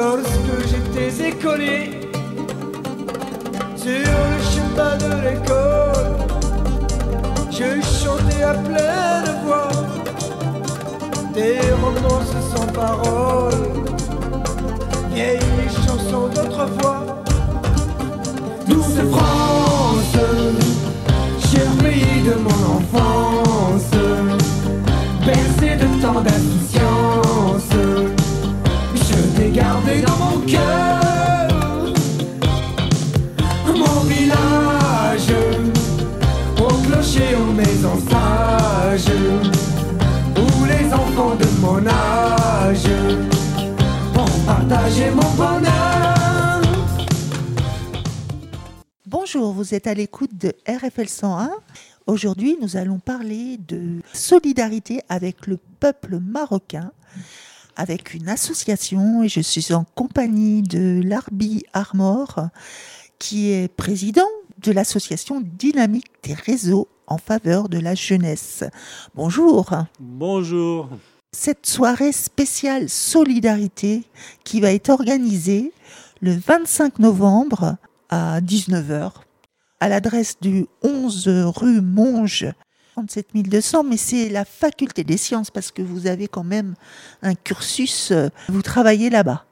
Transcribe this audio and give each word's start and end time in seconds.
Lorsque 0.00 0.54
j'étais 0.66 1.28
écolier, 1.28 1.90
sur 3.76 4.10
le 4.32 4.38
chemin 4.50 4.96
de 4.96 5.12
l'école, 5.28 6.12
je 7.50 7.68
chantais 7.82 8.42
à 8.42 8.54
pleine 8.54 9.30
voix 9.44 9.68
des 11.34 11.58
romances 11.82 12.34
sans 12.54 12.66
parole, 12.72 13.52
vieilles 15.12 15.68
chansons 15.86 16.28
d'autrefois. 16.34 17.00
Douce 18.66 19.02
France, 19.12 20.16
cher 21.50 21.70
pays 21.82 22.22
de 22.22 22.34
mon 22.46 22.60
enfance, 22.78 23.92
bercé 25.26 25.76
de 25.76 25.88
tant 26.00 26.20
d'insouciance, 26.22 26.69
gardé 29.60 30.00
dans 30.02 30.16
mon 30.16 30.40
cœur. 30.46 31.92
Mon 33.66 34.00
village, 34.12 35.32
au 36.58 36.68
clocher, 36.84 37.34
aux 37.36 37.52
maisons 37.52 38.00
sages, 38.10 39.12
où 40.42 40.64
les 40.64 40.86
enfants 40.92 41.36
de 41.36 41.48
mon 41.60 41.86
âge 41.86 42.90
ont 44.16 44.46
partagé 44.46 45.10
mon 45.10 45.30
bonheur. 45.36 46.60
Bonjour, 49.06 49.52
vous 49.52 49.74
êtes 49.74 49.86
à 49.86 49.94
l'écoute 49.94 50.36
de 50.36 50.52
RFL 50.66 51.08
101. 51.08 51.50
Aujourd'hui, 52.06 52.56
nous 52.60 52.76
allons 52.76 52.98
parler 52.98 53.58
de 53.68 54.00
solidarité 54.12 55.02
avec 55.08 55.46
le 55.46 55.58
peuple 55.78 56.18
marocain, 56.18 56.90
avec 57.80 58.12
une 58.12 58.28
association, 58.28 59.22
et 59.22 59.28
je 59.30 59.40
suis 59.40 59.72
en 59.72 59.84
compagnie 59.94 60.60
de 60.60 61.00
Larbi 61.02 61.64
Armor, 61.72 62.48
qui 63.18 63.52
est 63.52 63.68
président 63.74 64.28
de 64.58 64.70
l'association 64.70 65.40
Dynamique 65.40 66.10
des 66.22 66.34
réseaux 66.34 66.88
en 67.06 67.16
faveur 67.16 67.70
de 67.70 67.78
la 67.78 67.94
jeunesse. 67.94 68.64
Bonjour. 69.14 69.70
Bonjour. 69.98 70.90
Cette 71.32 71.64
soirée 71.64 72.12
spéciale 72.12 72.90
solidarité 72.90 74.04
qui 74.44 74.60
va 74.60 74.72
être 74.72 74.90
organisée 74.90 75.72
le 76.20 76.36
25 76.36 76.98
novembre 76.98 77.76
à 78.10 78.42
19h 78.42 79.12
à 79.80 79.88
l'adresse 79.88 80.36
du 80.42 80.66
11 80.82 81.28
rue 81.56 81.80
Monge 81.80 82.46
37 83.06 83.26
200, 83.48 83.84
mais 83.84 83.96
c'est 83.96 84.28
la 84.28 84.44
faculté 84.44 85.04
des 85.04 85.16
sciences 85.16 85.50
parce 85.50 85.70
que 85.70 85.80
vous 85.82 86.06
avez 86.06 86.28
quand 86.28 86.44
même 86.44 86.74
un 87.22 87.34
cursus, 87.34 88.10
euh, 88.10 88.28
vous 88.48 88.60
travaillez 88.62 89.08
là-bas. 89.08 89.44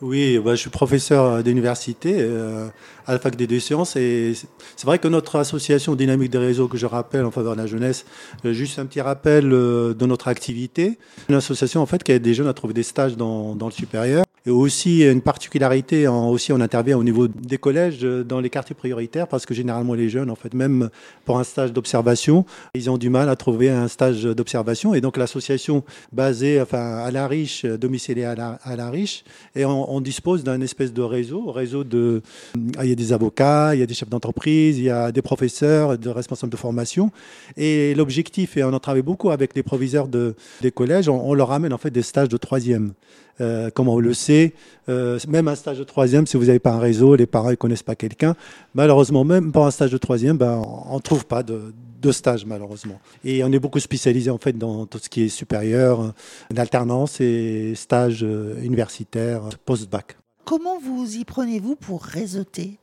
Oui, 0.00 0.38
bah, 0.38 0.54
je 0.56 0.60
suis 0.60 0.70
professeur 0.70 1.42
d'université 1.44 2.16
euh, 2.18 2.68
à 3.06 3.12
la 3.12 3.18
faculté 3.18 3.46
des 3.46 3.60
sciences 3.60 3.94
et 3.96 4.34
c'est- 4.34 4.84
vrai 4.86 4.98
que 4.98 5.06
notre 5.08 5.36
association 5.36 5.94
Dynamique 5.94 6.30
des 6.30 6.38
réseaux 6.38 6.66
que 6.68 6.76
je 6.76 6.86
rappelle 6.86 7.24
en 7.24 7.30
faveur 7.30 7.54
de 7.54 7.60
la 7.60 7.66
jeunesse, 7.68 8.04
euh, 8.44 8.52
juste 8.52 8.78
un 8.80 8.86
petit 8.86 9.00
rappel 9.00 9.52
euh, 9.52 9.94
de 9.94 10.06
notre 10.06 10.26
activité, 10.28 10.98
une 11.28 11.36
association 11.36 11.80
en 11.82 11.86
fait 11.86 12.02
qui 12.02 12.12
aide 12.12 12.22
des 12.22 12.34
jeunes 12.34 12.48
à 12.48 12.54
trouver 12.54 12.74
des 12.74 12.82
stages 12.82 13.16
dans 13.16 13.54
le 13.60 13.70
supérieur 13.72 14.24
et 14.46 14.50
aussi 14.50 15.04
une 15.04 15.20
particularité, 15.20 16.08
aussi 16.08 16.52
on 16.52 16.60
intervient 16.60 16.98
au 16.98 17.04
niveau 17.04 17.28
des 17.28 17.58
collèges 17.58 18.00
euh, 18.02 18.24
dans 18.24 18.40
les 18.40 18.50
quartiers 18.50 18.74
prioritaires 18.74 19.28
parce 19.28 19.46
que 19.46 19.54
généralement 19.54 19.94
les 19.94 20.08
jeunes 20.08 20.30
en 20.30 20.34
fait 20.34 20.54
même 20.54 20.90
pour 21.24 21.38
un 21.38 21.44
stage 21.44 21.72
d'observation, 21.72 22.44
ils 22.74 22.90
ont 22.90 22.98
du 22.98 23.08
mal 23.08 23.28
à 23.28 23.36
trouver 23.36 23.70
un 23.70 23.88
stage 23.88 24.24
d'observation 24.24 24.94
et 24.94 25.00
donc 25.00 25.16
l'association 25.16 25.84
basée 26.12 26.60
enfin 26.60 26.98
à 26.98 27.10
la 27.10 27.28
riche, 27.28 27.64
domiciliée 27.64 28.24
à 28.24 28.34
la, 28.34 28.58
à 28.64 28.74
la 28.74 28.90
riche 28.90 29.24
et 29.54 29.64
on, 29.64 30.00
dispose 30.02 30.42
d'un 30.42 30.60
espèce 30.60 30.92
de 30.92 31.02
réseau, 31.02 31.52
réseau 31.52 31.84
de 31.84 32.22
ah, 32.76 32.84
il 32.84 32.88
y 32.88 32.92
a 32.92 32.96
des 32.96 33.12
avocats, 33.12 33.74
il 33.74 33.78
y 33.78 33.82
a 33.82 33.86
des 33.86 33.94
chefs 33.94 34.08
d'entreprise, 34.08 34.78
il 34.78 34.84
y 34.84 34.90
a 34.90 35.12
des 35.12 35.22
professeurs, 35.22 35.96
des 35.96 36.10
responsables 36.10 36.50
de 36.50 36.56
formation 36.56 37.12
et 37.56 37.94
l'objectif 37.94 38.56
et 38.56 38.64
on 38.64 38.72
en 38.72 38.80
travaille 38.80 39.02
beaucoup 39.02 39.30
avec 39.30 39.54
les 39.54 39.62
proviseurs 39.62 40.08
de, 40.08 40.34
des 40.60 40.72
collèges, 40.72 41.08
on, 41.08 41.28
on 41.28 41.34
leur 41.34 41.52
amène 41.52 41.72
en 41.72 41.78
fait 41.78 41.90
des 41.90 42.02
stages 42.02 42.28
de 42.28 42.36
troisième. 42.36 42.94
Euh, 43.40 43.70
comme 43.70 43.88
on 43.88 43.98
le 43.98 44.14
sait, 44.14 44.52
euh, 44.88 45.18
même 45.26 45.48
un 45.48 45.54
stage 45.54 45.78
de 45.78 45.84
troisième, 45.84 46.26
si 46.26 46.36
vous 46.36 46.44
n'avez 46.44 46.58
pas 46.58 46.72
un 46.72 46.78
réseau, 46.78 47.14
les 47.14 47.26
parents 47.26 47.50
ne 47.50 47.54
connaissent 47.54 47.82
pas 47.82 47.94
quelqu'un, 47.94 48.36
malheureusement, 48.74 49.24
même 49.24 49.52
pour 49.52 49.66
un 49.66 49.70
stage 49.70 49.90
de 49.90 49.98
troisième, 49.98 50.36
ben, 50.36 50.62
on 50.88 50.96
ne 50.96 51.00
trouve 51.00 51.24
pas 51.24 51.42
de, 51.42 51.72
de 52.02 52.12
stage, 52.12 52.44
malheureusement. 52.44 53.00
Et 53.24 53.42
on 53.44 53.52
est 53.52 53.58
beaucoup 53.58 53.80
spécialisé 53.80 54.30
en 54.30 54.38
fait 54.38 54.58
dans 54.58 54.86
tout 54.86 54.98
ce 54.98 55.08
qui 55.08 55.22
est 55.22 55.28
supérieur, 55.28 56.00
euh, 56.00 56.08
l'alternance 56.54 57.20
et 57.20 57.74
stage 57.74 58.22
euh, 58.22 58.60
universitaire, 58.62 59.42
post-bac. 59.64 60.16
Comment 60.44 60.78
vous 60.78 61.16
y 61.16 61.24
prenez-vous 61.24 61.76
pour 61.76 62.02
réseauter? 62.02 62.78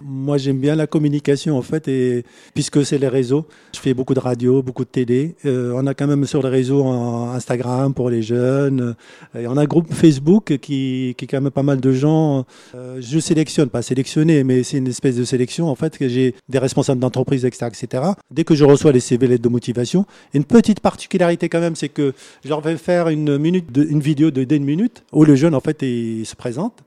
Moi, 0.00 0.38
j'aime 0.38 0.58
bien 0.58 0.74
la 0.74 0.86
communication, 0.86 1.56
en 1.56 1.62
fait, 1.62 1.88
et 1.88 2.24
puisque 2.54 2.84
c'est 2.84 2.98
les 2.98 3.08
réseaux, 3.08 3.46
je 3.74 3.80
fais 3.80 3.94
beaucoup 3.94 4.14
de 4.14 4.20
radio, 4.20 4.62
beaucoup 4.62 4.84
de 4.84 4.90
télé. 4.90 5.36
Euh, 5.44 5.72
on 5.74 5.86
a 5.86 5.94
quand 5.94 6.06
même 6.06 6.26
sur 6.26 6.42
les 6.42 6.48
réseaux 6.48 6.86
Instagram 6.86 7.94
pour 7.94 8.10
les 8.10 8.22
jeunes. 8.22 8.94
Euh, 9.34 9.40
et 9.40 9.46
on 9.46 9.56
a 9.56 9.62
un 9.62 9.66
groupe 9.66 9.92
Facebook 9.92 10.58
qui, 10.58 11.14
qui 11.16 11.26
quand 11.26 11.40
même 11.40 11.50
pas 11.50 11.62
mal 11.62 11.80
de 11.80 11.92
gens. 11.92 12.44
Euh, 12.74 12.98
je 13.00 13.18
sélectionne, 13.18 13.70
pas 13.70 13.82
sélectionner, 13.82 14.44
mais 14.44 14.62
c'est 14.62 14.78
une 14.78 14.88
espèce 14.88 15.16
de 15.16 15.24
sélection, 15.24 15.68
en 15.68 15.74
fait, 15.74 15.96
que 15.96 16.08
j'ai 16.08 16.34
des 16.48 16.58
responsables 16.58 17.00
d'entreprise, 17.00 17.44
etc., 17.44 17.66
etc. 17.68 18.02
Dès 18.30 18.44
que 18.44 18.54
je 18.54 18.64
reçois 18.64 18.92
les 18.92 19.00
CV, 19.00 19.26
lettres 19.26 19.42
de 19.42 19.48
motivation, 19.48 20.06
une 20.34 20.44
petite 20.44 20.80
particularité 20.80 21.48
quand 21.48 21.60
même, 21.60 21.76
c'est 21.76 21.88
que 21.88 22.14
je 22.44 22.48
leur 22.48 22.60
vais 22.60 22.76
faire 22.76 23.08
une 23.08 23.38
minute, 23.38 23.72
de, 23.72 23.84
une 23.84 24.00
vidéo 24.00 24.30
de 24.30 24.44
d'une 24.44 24.64
minute 24.64 25.04
où 25.12 25.24
le 25.24 25.34
jeune, 25.34 25.54
en 25.54 25.60
fait, 25.60 25.82
il 25.82 26.26
se 26.26 26.36
présente. 26.36 26.82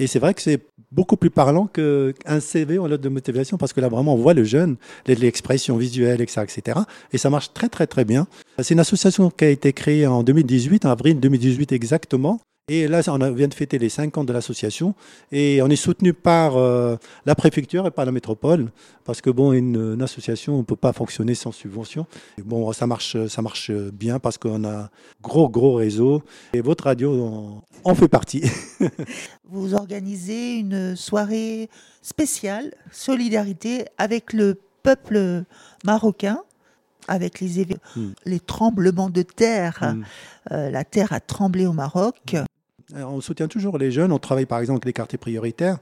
Et 0.00 0.06
c'est 0.06 0.18
vrai 0.18 0.32
que 0.32 0.40
c'est 0.40 0.60
beaucoup 0.90 1.16
plus 1.16 1.28
parlant 1.28 1.66
qu'un 1.66 2.40
CV 2.40 2.78
en 2.78 2.86
lettre 2.86 3.02
de 3.02 3.10
motivation 3.10 3.58
parce 3.58 3.74
que 3.74 3.80
là 3.80 3.88
vraiment 3.88 4.14
on 4.14 4.16
voit 4.16 4.32
le 4.32 4.44
jeune, 4.44 4.76
l'expression 5.06 5.76
visuelle, 5.76 6.22
etc., 6.22 6.42
etc. 6.42 6.80
Et 7.12 7.18
ça 7.18 7.28
marche 7.28 7.52
très 7.52 7.68
très 7.68 7.86
très 7.86 8.06
bien. 8.06 8.26
C'est 8.58 8.72
une 8.74 8.80
association 8.80 9.30
qui 9.30 9.44
a 9.44 9.50
été 9.50 9.74
créée 9.74 10.06
en 10.06 10.22
2018, 10.22 10.86
en 10.86 10.90
avril 10.90 11.20
2018 11.20 11.72
exactement. 11.72 12.40
Et 12.72 12.86
là, 12.86 13.00
on 13.08 13.32
vient 13.32 13.48
de 13.48 13.54
fêter 13.54 13.78
les 13.80 13.88
5 13.88 14.16
ans 14.16 14.22
de 14.22 14.32
l'association 14.32 14.94
et 15.32 15.60
on 15.60 15.66
est 15.66 15.74
soutenu 15.74 16.14
par 16.14 16.56
euh, 16.56 16.94
la 17.26 17.34
préfecture 17.34 17.84
et 17.84 17.90
par 17.90 18.04
la 18.04 18.12
métropole 18.12 18.70
parce 19.04 19.20
que 19.20 19.28
bon, 19.28 19.52
une, 19.52 19.94
une 19.94 20.02
association, 20.02 20.54
on 20.54 20.58
ne 20.58 20.62
peut 20.62 20.76
pas 20.76 20.92
fonctionner 20.92 21.34
sans 21.34 21.50
subvention. 21.50 22.06
Et 22.38 22.42
bon, 22.42 22.72
ça 22.72 22.86
marche, 22.86 23.16
ça 23.26 23.42
marche 23.42 23.72
bien 23.72 24.20
parce 24.20 24.38
qu'on 24.38 24.62
a 24.62 24.88
gros 25.20 25.48
gros 25.48 25.74
réseau 25.74 26.22
et 26.52 26.60
votre 26.60 26.84
radio 26.84 27.12
en, 27.20 27.64
en 27.82 27.94
fait 27.96 28.06
partie. 28.06 28.44
Vous 29.50 29.74
organisez 29.74 30.54
une 30.54 30.94
soirée 30.94 31.68
spéciale 32.02 32.72
solidarité 32.92 33.86
avec 33.98 34.32
le 34.32 34.60
peuple 34.84 35.42
marocain, 35.84 36.38
avec 37.08 37.40
les, 37.40 37.66
Mm. 37.96 38.10
les 38.24 38.38
tremblements 38.40 39.10
de 39.10 39.22
terre. 39.22 39.94
Mm. 39.94 40.04
Euh, 40.52 40.70
la 40.70 40.84
terre 40.84 41.12
a 41.12 41.18
tremblé 41.18 41.66
au 41.66 41.72
Maroc. 41.72 42.36
On 42.96 43.20
soutient 43.20 43.48
toujours 43.48 43.78
les 43.78 43.90
jeunes. 43.90 44.12
On 44.12 44.18
travaille 44.18 44.46
par 44.46 44.60
exemple 44.60 44.78
avec 44.78 44.86
les 44.86 44.92
quartiers 44.92 45.18
prioritaires. 45.18 45.78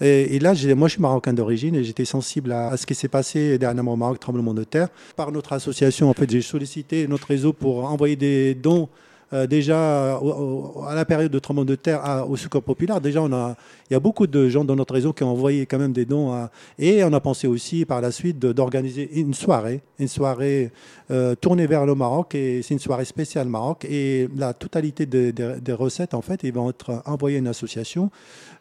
Et, 0.00 0.38
là, 0.38 0.54
moi, 0.74 0.88
je 0.88 0.92
suis 0.92 1.02
marocain 1.02 1.32
d'origine 1.32 1.74
et 1.74 1.84
j'étais 1.84 2.04
sensible 2.04 2.52
à, 2.52 2.68
à 2.68 2.76
ce 2.76 2.86
qui 2.86 2.94
s'est 2.94 3.08
passé 3.08 3.58
dernièrement 3.58 3.94
au 3.94 3.96
Maroc, 3.96 4.20
tremblement 4.20 4.54
de 4.54 4.64
terre. 4.64 4.88
Par 5.16 5.32
notre 5.32 5.52
association, 5.52 6.10
en 6.10 6.14
fait, 6.14 6.30
j'ai 6.30 6.42
sollicité 6.42 7.06
notre 7.06 7.28
réseau 7.28 7.52
pour 7.52 7.84
envoyer 7.84 8.16
des 8.16 8.54
dons. 8.54 8.88
Euh, 9.32 9.46
déjà 9.46 10.18
au- 10.22 10.82
à 10.86 10.94
la 10.94 11.04
période 11.04 11.32
de 11.32 11.38
tremblement 11.38 11.64
de 11.64 11.74
terre 11.74 12.24
au 12.28 12.36
secours 12.36 12.62
populaire, 12.62 13.00
déjà 13.00 13.22
on 13.22 13.32
a, 13.32 13.56
il 13.90 13.94
y 13.94 13.96
a 13.96 14.00
beaucoup 14.00 14.26
de 14.26 14.48
gens 14.48 14.64
dans 14.64 14.76
notre 14.76 14.94
réseau 14.94 15.12
qui 15.12 15.22
ont 15.24 15.30
envoyé 15.30 15.66
quand 15.66 15.78
même 15.78 15.92
des 15.92 16.04
dons 16.04 16.48
et 16.78 17.02
on 17.04 17.12
a 17.12 17.20
pensé 17.20 17.46
aussi 17.46 17.84
par 17.84 18.00
la 18.00 18.10
suite 18.12 18.38
d'organiser 18.38 19.08
une 19.20 19.34
soirée, 19.34 19.80
une 19.98 20.08
soirée 20.08 20.70
euh, 21.10 21.34
tournée 21.34 21.66
vers 21.66 21.86
le 21.86 21.94
Maroc 21.94 22.34
et 22.34 22.62
c'est 22.62 22.74
une 22.74 22.80
soirée 22.80 23.04
spéciale 23.04 23.48
Maroc 23.48 23.84
et 23.88 24.28
la 24.36 24.52
totalité 24.54 25.06
des- 25.06 25.32
des- 25.32 25.72
recettes 25.72 26.14
en 26.14 26.22
fait, 26.22 26.40
ils 26.44 26.52
vont 26.52 26.70
être 26.70 27.02
envoyées 27.06 27.36
à 27.36 27.40
une 27.40 27.48
association 27.48 28.10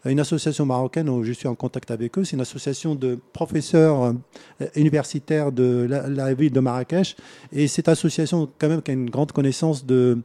une 0.06 0.20
association 0.20 0.66
marocaine 0.66 1.08
où 1.08 1.24
je 1.24 1.32
suis 1.32 1.48
en 1.48 1.56
contact 1.56 1.90
avec 1.90 2.18
eux. 2.18 2.26
C'est 2.26 2.36
une 2.36 2.42
association 2.42 2.94
de 2.94 3.18
professeurs 3.32 4.04
euh, 4.04 4.66
universitaires 4.76 5.54
de 5.54 5.88
la, 5.90 6.10
la 6.10 6.34
ville 6.34 6.52
de 6.52 6.60
Marrakech. 6.60 7.16
Et 7.54 7.70
cette 7.70 7.88
association, 7.88 8.50
quand 8.60 8.68
même, 8.68 8.82
qui 8.82 8.92
a 8.92 8.96
une 8.96 9.10
grande 9.10 9.32
connaissance 9.32 9.86
de, 9.86 10.18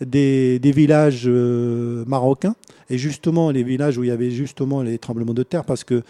des, 0.00 0.58
villages 0.74 1.24
euh, 1.26 2.04
marocains. 2.06 2.54
Et 2.90 2.98
justement, 2.98 3.50
les 3.50 3.62
villages 3.62 3.96
où 3.96 4.04
il 4.04 4.08
y 4.08 4.12
avait 4.12 4.30
justement 4.30 4.82
les 4.82 4.98
tremblements 4.98 5.32
de 5.32 5.42
terre, 5.42 5.64
parce 5.64 5.84
que 5.84 6.02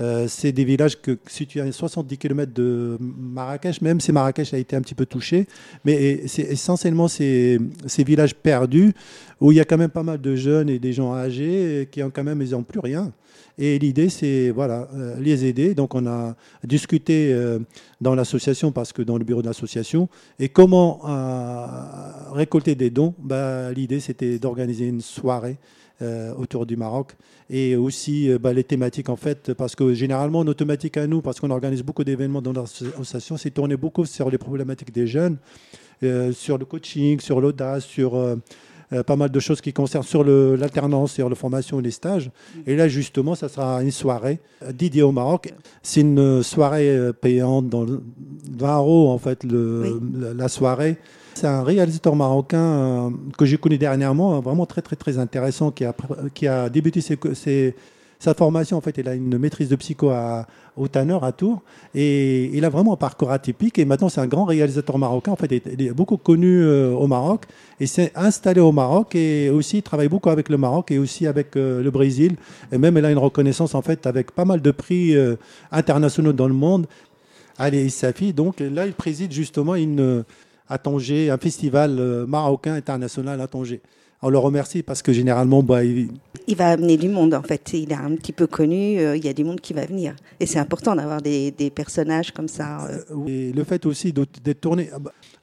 euh, 0.00 0.26
c'est 0.28 0.52
des 0.52 0.64
villages 0.64 1.00
que 1.00 1.18
situés 1.26 1.60
à 1.60 1.70
70 1.70 2.16
km 2.16 2.52
de 2.54 2.96
Marrakech, 3.00 3.82
même 3.82 4.00
si 4.00 4.12
Marrakech 4.12 4.54
a 4.54 4.58
été 4.58 4.74
un 4.74 4.80
petit 4.80 4.94
peu 4.94 5.04
touché, 5.04 5.46
mais 5.84 6.26
c'est 6.26 6.42
essentiellement 6.42 7.06
ces, 7.06 7.58
ces 7.86 8.02
villages 8.02 8.34
perdus 8.34 8.94
où 9.40 9.52
il 9.52 9.56
y 9.56 9.60
a 9.60 9.64
quand 9.64 9.76
même 9.76 9.90
pas 9.90 10.02
mal 10.02 10.20
de 10.20 10.34
jeunes 10.34 10.70
et 10.70 10.78
des 10.78 10.92
gens 10.92 11.14
âgés 11.14 11.88
qui 11.90 12.02
ont 12.02 12.10
quand 12.10 12.24
même, 12.24 12.40
ils 12.40 12.52
n'ont 12.52 12.62
plus 12.62 12.80
rien. 12.80 13.12
Et 13.58 13.78
l'idée, 13.78 14.08
c'est 14.08 14.50
voilà, 14.50 14.88
euh, 14.94 15.16
les 15.20 15.44
aider. 15.44 15.74
Donc, 15.74 15.94
on 15.94 16.06
a 16.06 16.34
discuté 16.64 17.36
dans 18.00 18.14
l'association, 18.14 18.72
parce 18.72 18.94
que 18.94 19.02
dans 19.02 19.18
le 19.18 19.24
bureau 19.24 19.42
de 19.42 19.48
l'association, 19.48 20.08
et 20.38 20.48
comment 20.48 21.00
récolter 22.32 22.74
des 22.74 22.88
dons. 22.88 23.14
Bah, 23.32 23.72
l'idée, 23.72 23.98
c'était 23.98 24.38
d'organiser 24.38 24.84
une 24.86 25.00
soirée 25.00 25.56
euh, 26.02 26.34
autour 26.34 26.66
du 26.66 26.76
Maroc. 26.76 27.12
Et 27.48 27.76
aussi 27.76 28.30
euh, 28.30 28.38
bah, 28.38 28.52
les 28.52 28.62
thématiques, 28.62 29.08
en 29.08 29.16
fait, 29.16 29.54
parce 29.54 29.74
que 29.74 29.94
généralement, 29.94 30.44
nos 30.44 30.52
thématiques 30.52 30.98
à 30.98 31.06
nous, 31.06 31.22
parce 31.22 31.40
qu'on 31.40 31.48
organise 31.48 31.82
beaucoup 31.82 32.04
d'événements 32.04 32.42
dans 32.42 32.52
l'association, 32.52 33.38
c'est 33.38 33.50
tourné 33.50 33.78
beaucoup 33.78 34.04
sur 34.04 34.28
les 34.28 34.36
problématiques 34.36 34.92
des 34.92 35.06
jeunes, 35.06 35.38
euh, 36.02 36.30
sur 36.32 36.58
le 36.58 36.66
coaching, 36.66 37.20
sur 37.20 37.40
l'audace, 37.40 37.86
sur 37.86 38.12
pas 39.06 39.16
mal 39.16 39.30
de 39.30 39.40
choses 39.40 39.62
qui 39.62 39.72
concernent 39.72 40.04
sur 40.04 40.22
l'alternance, 40.22 41.12
sur 41.12 41.30
la 41.30 41.34
formation 41.34 41.80
et 41.80 41.82
les 41.82 41.90
stages. 41.90 42.30
Et 42.66 42.76
là, 42.76 42.88
justement, 42.88 43.34
ça 43.34 43.48
sera 43.48 43.82
une 43.82 43.90
soirée 43.90 44.40
dédiée 44.74 45.00
au 45.00 45.12
Maroc. 45.12 45.54
C'est 45.82 46.02
une 46.02 46.42
soirée 46.42 47.10
payante 47.18 47.70
dans 47.70 47.86
20 47.86 48.76
euros, 48.76 49.10
en 49.10 49.16
fait, 49.16 49.44
le, 49.44 49.98
la 50.36 50.48
soirée. 50.48 50.98
C'est 51.34 51.46
un 51.46 51.62
réalisateur 51.62 52.14
marocain 52.14 52.58
euh, 52.58 53.10
que 53.38 53.44
j'ai 53.46 53.56
connu 53.56 53.78
dernièrement, 53.78 54.40
vraiment 54.40 54.66
très 54.66 54.82
très 54.82 54.96
très 54.96 55.18
intéressant, 55.18 55.70
qui 55.70 55.84
a, 55.84 55.94
qui 56.34 56.46
a 56.46 56.68
débuté 56.68 57.00
sa 57.00 58.34
formation. 58.34 58.76
En 58.76 58.80
fait, 58.80 58.98
il 58.98 59.08
a 59.08 59.14
une 59.14 59.38
maîtrise 59.38 59.68
de 59.68 59.76
psycho 59.76 60.10
à, 60.10 60.46
au 60.76 60.88
Tanner 60.88 61.18
à 61.22 61.32
Tours, 61.32 61.62
et 61.94 62.50
il 62.56 62.64
a 62.64 62.68
vraiment 62.68 62.92
un 62.92 62.96
parcours 62.96 63.30
atypique. 63.30 63.78
Et 63.78 63.84
maintenant, 63.84 64.08
c'est 64.08 64.20
un 64.20 64.26
grand 64.26 64.44
réalisateur 64.44 64.98
marocain. 64.98 65.32
En 65.32 65.36
fait, 65.36 65.50
il 65.50 65.86
est 65.86 65.92
beaucoup 65.92 66.18
connu 66.18 66.62
euh, 66.62 66.92
au 66.92 67.06
Maroc 67.06 67.46
et 67.80 67.86
s'est 67.86 68.12
installé 68.14 68.60
au 68.60 68.72
Maroc 68.72 69.14
et 69.14 69.48
aussi 69.48 69.78
il 69.78 69.82
travaille 69.82 70.08
beaucoup 70.08 70.30
avec 70.30 70.48
le 70.50 70.58
Maroc 70.58 70.90
et 70.90 70.98
aussi 70.98 71.26
avec 71.26 71.56
euh, 71.56 71.82
le 71.82 71.90
Brésil. 71.90 72.36
Et 72.70 72.78
même, 72.78 72.96
il 72.98 73.04
a 73.04 73.10
une 73.10 73.18
reconnaissance 73.18 73.74
en 73.74 73.82
fait 73.82 74.06
avec 74.06 74.32
pas 74.32 74.44
mal 74.44 74.60
de 74.60 74.70
prix 74.70 75.16
internationaux 75.70 76.32
dans 76.32 76.48
le 76.48 76.54
monde. 76.54 76.86
Allez, 77.58 77.88
Safi, 77.88 78.32
donc 78.32 78.60
là, 78.60 78.86
il 78.86 78.92
préside 78.92 79.32
justement 79.32 79.74
une 79.74 80.24
à 80.72 80.78
Tanger, 80.78 81.30
un 81.30 81.36
festival 81.36 81.98
euh, 81.98 82.26
marocain 82.26 82.72
international 82.72 83.40
à 83.40 83.46
Tanger. 83.46 83.82
On 84.22 84.30
le 84.30 84.38
remercie 84.38 84.82
parce 84.82 85.02
que 85.02 85.12
généralement, 85.12 85.62
bah, 85.62 85.84
il... 85.84 86.08
il... 86.46 86.56
va 86.56 86.70
amener 86.70 86.96
du 86.96 87.08
monde 87.08 87.34
en 87.34 87.42
fait. 87.42 87.72
Il 87.74 87.92
est 87.92 87.96
un 87.96 88.14
petit 88.14 88.32
peu 88.32 88.46
connu, 88.46 88.98
euh, 88.98 89.16
il 89.16 89.24
y 89.24 89.28
a 89.28 89.32
du 89.34 89.44
monde 89.44 89.60
qui 89.60 89.74
va 89.74 89.84
venir. 89.84 90.14
Et 90.40 90.46
c'est 90.46 90.60
important 90.60 90.94
d'avoir 90.94 91.20
des, 91.20 91.50
des, 91.50 91.70
personnages 91.70 92.30
comme 92.30 92.48
ça. 92.48 92.86
Euh. 92.86 93.26
Et 93.26 93.52
le 93.52 93.64
fait 93.64 93.84
aussi 93.84 94.12
d'être 94.12 94.60
tourné. 94.60 94.90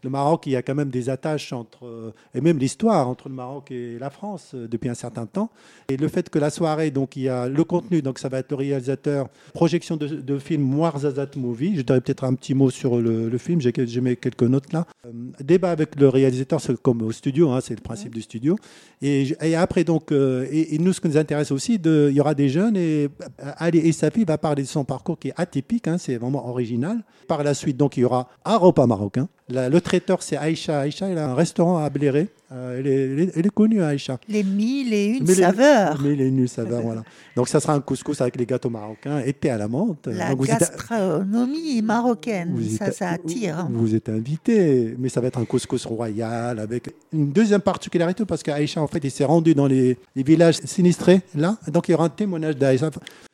Le 0.01 0.09
Maroc, 0.09 0.43
il 0.45 0.51
y 0.51 0.55
a 0.55 0.61
quand 0.61 0.75
même 0.75 0.89
des 0.89 1.09
attaches 1.09 1.51
entre, 1.51 1.85
euh, 1.85 2.13
et 2.33 2.39
même 2.39 2.57
l'histoire 2.57 3.09
entre 3.09 3.27
le 3.27 3.35
Maroc 3.35 3.69
et 3.71 3.99
la 3.99 4.09
France 4.09 4.51
euh, 4.55 4.65
depuis 4.65 4.89
un 4.89 4.93
certain 4.93 5.25
temps. 5.25 5.49
Et 5.89 5.97
le 5.97 6.07
fait 6.07 6.29
que 6.29 6.39
la 6.39 6.49
soirée, 6.49 6.89
donc 6.89 7.17
il 7.17 7.23
y 7.23 7.29
a 7.29 7.49
le 7.49 7.63
contenu, 7.65 8.01
donc 8.01 8.17
ça 8.17 8.29
va 8.29 8.39
être 8.39 8.51
le 8.51 8.55
réalisateur, 8.55 9.27
projection 9.53 9.97
de, 9.97 10.07
de 10.07 10.39
film 10.39 10.73
Zazat 10.97 11.31
Movie. 11.35 11.75
Je 11.75 11.81
dirais 11.81 11.99
peut-être 11.99 12.23
un 12.23 12.33
petit 12.33 12.53
mot 12.53 12.69
sur 12.69 13.01
le, 13.01 13.37
film, 13.37 13.59
j'ai 13.59 14.01
mis 14.01 14.15
quelques 14.15 14.43
notes 14.43 14.71
là. 14.71 14.85
Euh, 15.05 15.11
débat 15.41 15.71
avec 15.71 15.99
le 15.99 16.07
réalisateur, 16.07 16.61
c'est 16.61 16.81
comme 16.81 17.01
au 17.01 17.11
studio, 17.11 17.51
hein, 17.51 17.59
c'est 17.61 17.75
le 17.75 17.81
principe 17.81 18.15
du 18.15 18.21
studio. 18.21 18.55
Et, 19.01 19.35
après, 19.55 19.83
donc, 19.83 20.11
et, 20.11 20.77
nous, 20.79 20.93
ce 20.93 21.01
qui 21.01 21.07
nous 21.09 21.17
intéresse 21.17 21.51
aussi, 21.51 21.75
il 21.75 22.11
y 22.11 22.21
aura 22.21 22.35
des 22.35 22.47
jeunes 22.47 22.77
et 22.77 23.09
Ali 23.57 23.79
et 23.79 23.91
Safi 23.91 24.23
va 24.23 24.37
parler 24.37 24.63
de 24.63 24.67
son 24.67 24.85
parcours 24.85 25.17
qui 25.19 25.29
est 25.29 25.33
atypique, 25.35 25.87
hein, 25.87 25.97
c'est 25.97 26.17
vraiment 26.17 26.47
original. 26.47 27.03
Par 27.27 27.43
la 27.43 27.53
suite, 27.53 27.77
donc, 27.77 27.97
il 27.97 28.01
y 28.01 28.05
aura 28.05 28.29
un 28.45 28.57
repas 28.57 28.87
marocain 28.87 29.27
le 29.49 29.79
traiteur, 29.79 30.21
c'est 30.21 30.37
Aïcha. 30.37 30.79
Aïcha, 30.79 31.07
elle 31.07 31.17
a 31.17 31.27
un 31.27 31.35
restaurant 31.35 31.83
à 31.83 31.89
Bléré. 31.89 32.27
Euh, 32.51 32.79
elle, 32.79 32.87
est, 32.87 33.31
elle, 33.35 33.45
est, 33.45 33.53
connue, 33.53 33.83
Aïcha. 33.83 34.17
Les 34.27 34.43
mille 34.43 34.91
et 34.91 35.17
une 35.17 35.27
saveurs. 35.27 36.01
Les 36.01 36.09
mille 36.09 36.21
et 36.21 36.27
une 36.27 36.47
saveurs, 36.47 36.81
voilà. 36.81 37.03
Donc, 37.35 37.47
ça 37.47 37.59
sera 37.59 37.73
un 37.73 37.79
couscous 37.79 38.19
avec 38.21 38.37
les 38.37 38.45
gâteaux 38.45 38.71
marocains, 38.71 39.19
été 39.19 39.51
à 39.51 39.57
la 39.57 39.67
menthe. 39.67 40.07
La 40.07 40.33
gastronomie 40.33 41.81
marocaine, 41.83 42.59
ça, 42.77 42.91
ça 42.91 43.09
attire. 43.09 43.67
Vous 43.69 43.93
êtes 43.93 44.09
invité, 44.09 44.95
mais 44.97 45.09
ça 45.09 45.21
va 45.21 45.27
être 45.27 45.39
un 45.39 45.45
couscous 45.45 45.85
royal 45.85 46.59
avec 46.59 46.93
une 47.13 47.31
deuxième 47.31 47.61
particularité 47.61 48.25
parce 48.25 48.41
qu'Aïcha, 48.41 48.81
en 48.81 48.87
fait, 48.87 49.03
il 49.03 49.11
s'est 49.11 49.25
rendu 49.25 49.53
dans 49.53 49.67
les, 49.67 49.97
les, 50.15 50.23
villages 50.23 50.57
sinistrés, 50.63 51.21
là. 51.35 51.57
Donc, 51.71 51.87
il 51.87 51.91
y 51.91 51.93
aura 51.93 52.05
un 52.05 52.09
témoignage 52.09 52.57
d'Aïcha. 52.57 52.89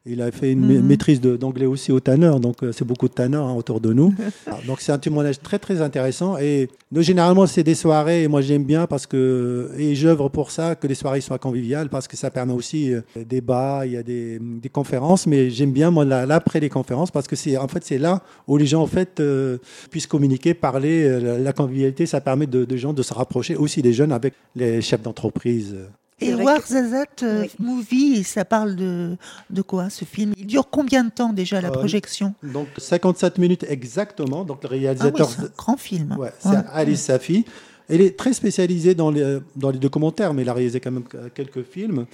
Il 0.07 0.21
a 0.21 0.31
fait 0.31 0.51
une 0.51 0.67
mhm. 0.67 0.85
maîtrise 0.85 1.19
d'anglais 1.19 1.65
aussi 1.65 1.91
au 1.91 2.00
Tanner, 2.00 2.33
donc 2.39 2.62
euh, 2.62 2.71
c'est 2.71 2.85
beaucoup 2.85 3.07
de 3.07 3.13
Tanner 3.13 3.38
hein, 3.38 3.53
autour 3.53 3.81
de 3.81 3.91
nous. 3.91 4.13
donc, 4.67 4.81
c'est 4.81 4.91
un 4.91 5.00
témoignage 5.00 5.39
très, 5.39 5.57
très 5.57 5.81
intéressant. 5.81 6.38
Et 6.38 6.69
nous, 6.91 7.01
généralement, 7.01 7.47
c'est 7.47 7.63
des 7.63 7.73
soirées, 7.73 8.23
et 8.23 8.27
moi, 8.27 8.41
j'aime 8.41 8.63
bien 8.63 8.85
parce 8.85 9.05
que, 9.07 9.72
et 9.78 9.96
j'œuvre 9.96 10.30
pour 10.30 10.52
ça, 10.52 10.75
que 10.75 10.88
les 10.88 10.96
soirées 10.96 11.22
soient 11.22 11.40
conviviales 11.40 11.90
parce 11.90 12.07
que 12.07 12.18
ça 12.18 12.31
permet 12.31 12.54
aussi 12.54 12.94
euh, 12.94 13.02
des 13.16 13.25
débats, 13.25 13.86
il 13.86 13.94
y 13.94 13.98
a 13.98 14.04
des, 14.04 14.40
des 14.40 14.69
conférences, 14.69 15.28
mais 15.28 15.50
j'aime 15.50 15.72
bien, 15.72 15.92
moi, 15.92 16.06
l'après 16.06 16.60
les 16.60 16.69
conférences 16.69 17.12
parce 17.12 17.28
que 17.28 17.36
c'est, 17.36 17.57
en 17.57 17.68
fait, 17.68 17.84
c'est 17.84 17.98
là 17.98 18.22
où 18.48 18.57
les 18.57 18.66
gens, 18.66 18.81
en 18.81 18.88
fait, 18.88 19.19
euh, 19.19 19.57
puissent 19.90 20.07
communiquer, 20.07 20.54
parler. 20.54 21.19
La, 21.40 21.54
convivialité, 21.54 22.06
ça 22.06 22.22
permet 22.22 22.48
de, 22.48 22.66
de 22.66 22.78
gens 22.78 22.94
de 22.94 23.02
se 23.02 23.13
rapprocher 23.13 23.56
aussi 23.56 23.81
des 23.81 23.94
jeunes 23.94 24.12
avec 24.12 24.34
les 24.56 24.81
chefs 24.81 25.02
d'entreprise. 25.02 25.75
Et 26.22 26.34
Warzazat 26.34 27.24
euh, 27.24 27.46
Movie, 27.60 28.24
ça 28.24 28.46
parle 28.46 28.75
de, 28.78 29.18
de 29.50 29.62
quoi 29.62 29.90
ce 29.90 30.06
film? 30.06 30.34
Il 30.38 30.48
dure 30.48 30.69
combien 30.69 31.04
de 31.04 31.10
temps 31.10 31.34
déjà 31.34 31.60
la 31.60 31.72
projection? 31.72 32.34
Donc 32.42 32.68
57 32.78 33.38
minutes 33.38 33.66
exactement. 33.68 34.46
Donc 34.46 34.63
le 34.63 34.69
réalisateur. 34.69 35.13
Ah 35.13 35.24
oui, 35.24 35.36
c'est 35.38 35.46
un 35.46 35.51
grand 35.58 35.78
film. 35.78 36.16
Ouais, 36.18 36.31
c'est 36.40 36.56
Alice 36.72 37.01
Safi. 37.01 37.44
Elle 37.90 38.02
est 38.02 38.18
très 38.18 38.34
spécialisée 38.34 38.96
dans 38.96 39.12
les, 39.12 39.40
dans 39.56 39.70
les 39.70 39.80
documentaires, 39.80 40.34
mais 40.34 40.42
elle 40.42 40.50
a 40.50 40.54
réalisé 40.54 40.80
quand 40.80 40.92
même 40.92 41.06
quelques 41.34 41.64
films. 41.64 42.06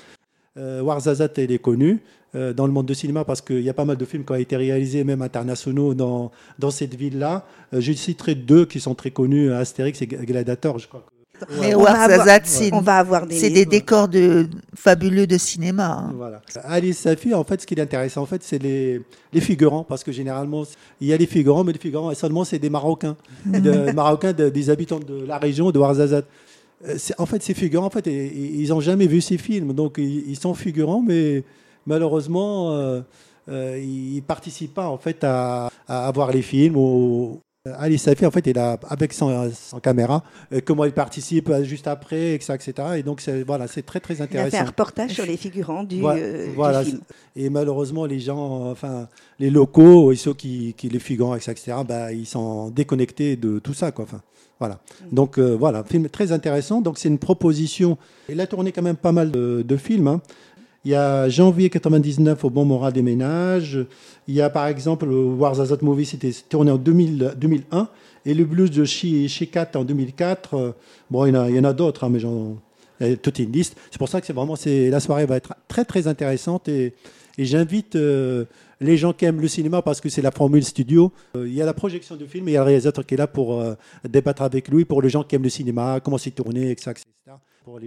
Euh, 0.57 0.81
Warzazat, 0.81 1.29
elle 1.37 1.51
est 1.51 1.59
connue 1.59 2.01
euh, 2.35 2.51
dans 2.53 2.67
le 2.67 2.73
monde 2.73 2.85
du 2.85 2.95
cinéma 2.95 3.23
parce 3.23 3.41
qu'il 3.41 3.61
y 3.61 3.69
a 3.69 3.73
pas 3.73 3.85
mal 3.85 3.95
de 3.95 4.03
films 4.03 4.25
qui 4.25 4.31
ont 4.33 4.35
été 4.35 4.57
réalisés, 4.57 5.03
même 5.03 5.21
internationaux, 5.21 5.93
dans, 5.93 6.31
dans 6.59 6.71
cette 6.71 6.95
ville-là. 6.95 7.45
Euh, 7.73 7.79
je 7.79 7.93
citerai 7.93 8.35
deux 8.35 8.65
qui 8.65 8.79
sont 8.79 8.95
très 8.95 9.11
connus 9.11 9.51
Astérix 9.51 10.01
et 10.01 10.07
Gladiator, 10.07 10.77
je 10.79 10.87
crois. 10.87 11.05
Mais 11.59 11.75
on, 11.75 11.83
va 11.83 12.97
avoir, 12.97 13.25
c'est 13.29 13.49
des, 13.49 13.65
décors 13.65 14.07
de, 14.07 14.47
fabuleux 14.75 15.27
de 15.27 15.37
cinéma. 15.37 15.87
Hein. 15.87 16.13
Voilà. 16.15 16.41
Alice 16.63 16.99
Safi, 16.99 17.33
en 17.33 17.43
fait, 17.43 17.61
ce 17.61 17.67
qui 17.67 17.73
est 17.73 17.81
intéressant, 17.81 18.21
en 18.21 18.25
fait, 18.25 18.43
c'est 18.43 18.57
les, 18.61 19.01
les, 19.33 19.41
figurants, 19.41 19.83
parce 19.83 20.03
que 20.03 20.11
généralement, 20.11 20.63
il 20.99 21.07
y 21.07 21.13
a 21.13 21.17
les 21.17 21.25
figurants, 21.25 21.63
mais 21.63 21.73
les 21.73 21.79
figurants, 21.79 22.13
seulement, 22.13 22.43
c'est 22.43 22.59
des 22.59 22.69
Marocains, 22.69 23.15
de, 23.45 23.91
Marocains 23.93 24.33
des 24.33 24.69
habitants 24.69 24.99
de 24.99 25.25
la 25.25 25.37
région 25.37 25.71
de 25.71 25.79
Ouarzazate. 25.79 26.25
Euh, 26.87 26.97
en 27.17 27.25
fait, 27.25 27.41
ces 27.43 27.53
figurants, 27.53 27.85
en 27.85 27.89
fait, 27.89 28.07
ils 28.07 28.69
n'ont 28.69 28.79
jamais 28.79 29.07
vu 29.07 29.21
ces 29.21 29.37
films, 29.37 29.73
donc 29.73 29.95
ils, 29.97 30.35
sont 30.35 30.53
figurants, 30.53 31.01
mais 31.01 31.43
malheureusement, 31.85 32.71
euh, 32.71 33.01
euh, 33.49 33.79
ils 33.81 34.15
ne 34.15 34.21
participent 34.21 34.73
pas 34.73 34.87
en 34.87 34.97
fait 34.97 35.23
à, 35.23 35.69
à, 35.87 36.11
voir 36.11 36.31
les 36.31 36.41
films 36.41 36.75
ou, 36.77 37.39
Ali 37.63 37.99
Safi, 37.99 38.25
en 38.25 38.31
fait, 38.31 38.47
il 38.47 38.57
a, 38.57 38.79
avec 38.89 39.13
son, 39.13 39.51
caméra, 39.83 40.23
euh, 40.51 40.61
comment 40.65 40.83
il 40.83 40.93
participe 40.93 41.47
euh, 41.49 41.63
juste 41.63 41.85
après, 41.85 42.33
etc. 42.33 42.55
etc. 42.55 42.87
Et 42.97 43.03
donc, 43.03 43.21
c'est, 43.21 43.43
voilà, 43.43 43.67
c'est 43.67 43.83
très, 43.83 43.99
très 43.99 44.19
intéressant. 44.19 44.47
Il 44.47 44.55
a 44.55 44.57
fait 44.61 44.65
un 44.65 44.69
reportage 44.69 45.11
sur 45.11 45.27
les 45.27 45.37
figurants 45.37 45.83
du, 45.83 46.01
voilà, 46.55 46.83
film. 46.83 47.01
Et 47.35 47.51
malheureusement, 47.51 48.07
les 48.07 48.19
gens, 48.19 48.71
enfin, 48.71 49.07
les 49.37 49.51
locaux, 49.51 50.11
ceux 50.15 50.33
qui, 50.33 50.73
qui 50.75 50.89
les 50.89 50.97
figurants, 50.97 51.35
etc., 51.35 51.55
bah, 51.87 52.11
ils 52.11 52.25
sont 52.25 52.71
déconnectés 52.71 53.35
de 53.35 53.59
tout 53.59 53.75
ça, 53.75 53.91
quoi. 53.91 54.05
Enfin, 54.05 54.21
voilà. 54.57 54.79
Mm. 55.11 55.15
Donc, 55.15 55.37
voilà, 55.37 55.83
film 55.83 56.09
très 56.09 56.31
intéressant. 56.31 56.81
Donc, 56.81 56.97
c'est 56.97 57.09
une 57.09 57.19
proposition. 57.19 57.99
Il 58.27 58.41
a 58.41 58.47
tourné 58.47 58.71
quand 58.71 58.81
même 58.81 58.97
pas 58.97 59.11
mal 59.11 59.29
de, 59.29 59.77
films. 59.77 60.07
Hein. 60.07 60.21
Il 60.83 60.91
y 60.91 60.95
a 60.95 61.29
janvier 61.29 61.69
99 61.69 62.43
au 62.43 62.49
Bon 62.49 62.65
Moral 62.65 62.91
des 62.91 63.03
Ménages. 63.03 63.85
Il 64.27 64.33
y 64.33 64.41
a 64.41 64.49
par 64.49 64.67
exemple 64.67 65.07
Warzazat 65.07 65.77
Movie, 65.81 66.05
c'était 66.05 66.31
tourné 66.49 66.71
en 66.71 66.77
2000, 66.77 67.33
2001. 67.37 67.87
Et 68.25 68.33
le 68.33 68.45
blues 68.45 68.71
de 68.71 68.83
Chicat 68.83 69.69
en 69.75 69.83
2004. 69.83 70.75
Bon, 71.09 71.25
il 71.25 71.35
y 71.35 71.59
en 71.59 71.63
a, 71.63 71.73
d'autres, 71.73 72.03
hein, 72.03 72.09
mais 72.09 72.19
j'en 72.19 72.57
toute 73.21 73.39
une 73.39 73.51
liste. 73.51 73.75
C'est 73.89 73.97
pour 73.97 74.09
ça 74.09 74.21
que 74.21 74.27
c'est 74.27 74.33
vraiment 74.33 74.55
la 74.65 74.99
soirée 74.99 75.25
va 75.25 75.37
être 75.37 75.55
très 75.67 75.85
très 75.85 76.07
intéressante 76.07 76.67
et, 76.67 76.93
j'invite 77.37 77.95
euh, 77.95 78.45
les 78.81 78.97
gens 78.97 79.13
qui 79.13 79.25
aiment 79.25 79.41
le 79.41 79.47
cinéma 79.47 79.81
parce 79.81 79.99
que 79.99 80.09
c'est 80.09 80.21
la 80.21 80.29
formule 80.29 80.63
studio. 80.63 81.11
Euh, 81.35 81.47
il 81.47 81.55
y 81.55 81.61
a 81.61 81.65
la 81.65 81.73
projection 81.73 82.15
du 82.15 82.27
film 82.27 82.47
et 82.47 82.51
il 82.51 82.53
y 82.53 82.57
a 82.57 82.59
le 82.59 82.67
réalisateur 82.67 83.03
qui 83.03 83.15
est 83.15 83.17
là 83.17 83.25
pour 83.25 83.59
euh, 83.59 83.73
débattre 84.07 84.43
avec 84.43 84.67
lui 84.67 84.85
pour 84.85 85.01
les 85.01 85.09
gens 85.09 85.23
qui 85.23 85.35
aiment 85.35 85.43
le 85.43 85.49
cinéma, 85.49 85.99
comment 86.03 86.19
c'est 86.19 86.29
tourné, 86.29 86.69
etc. 86.69 86.93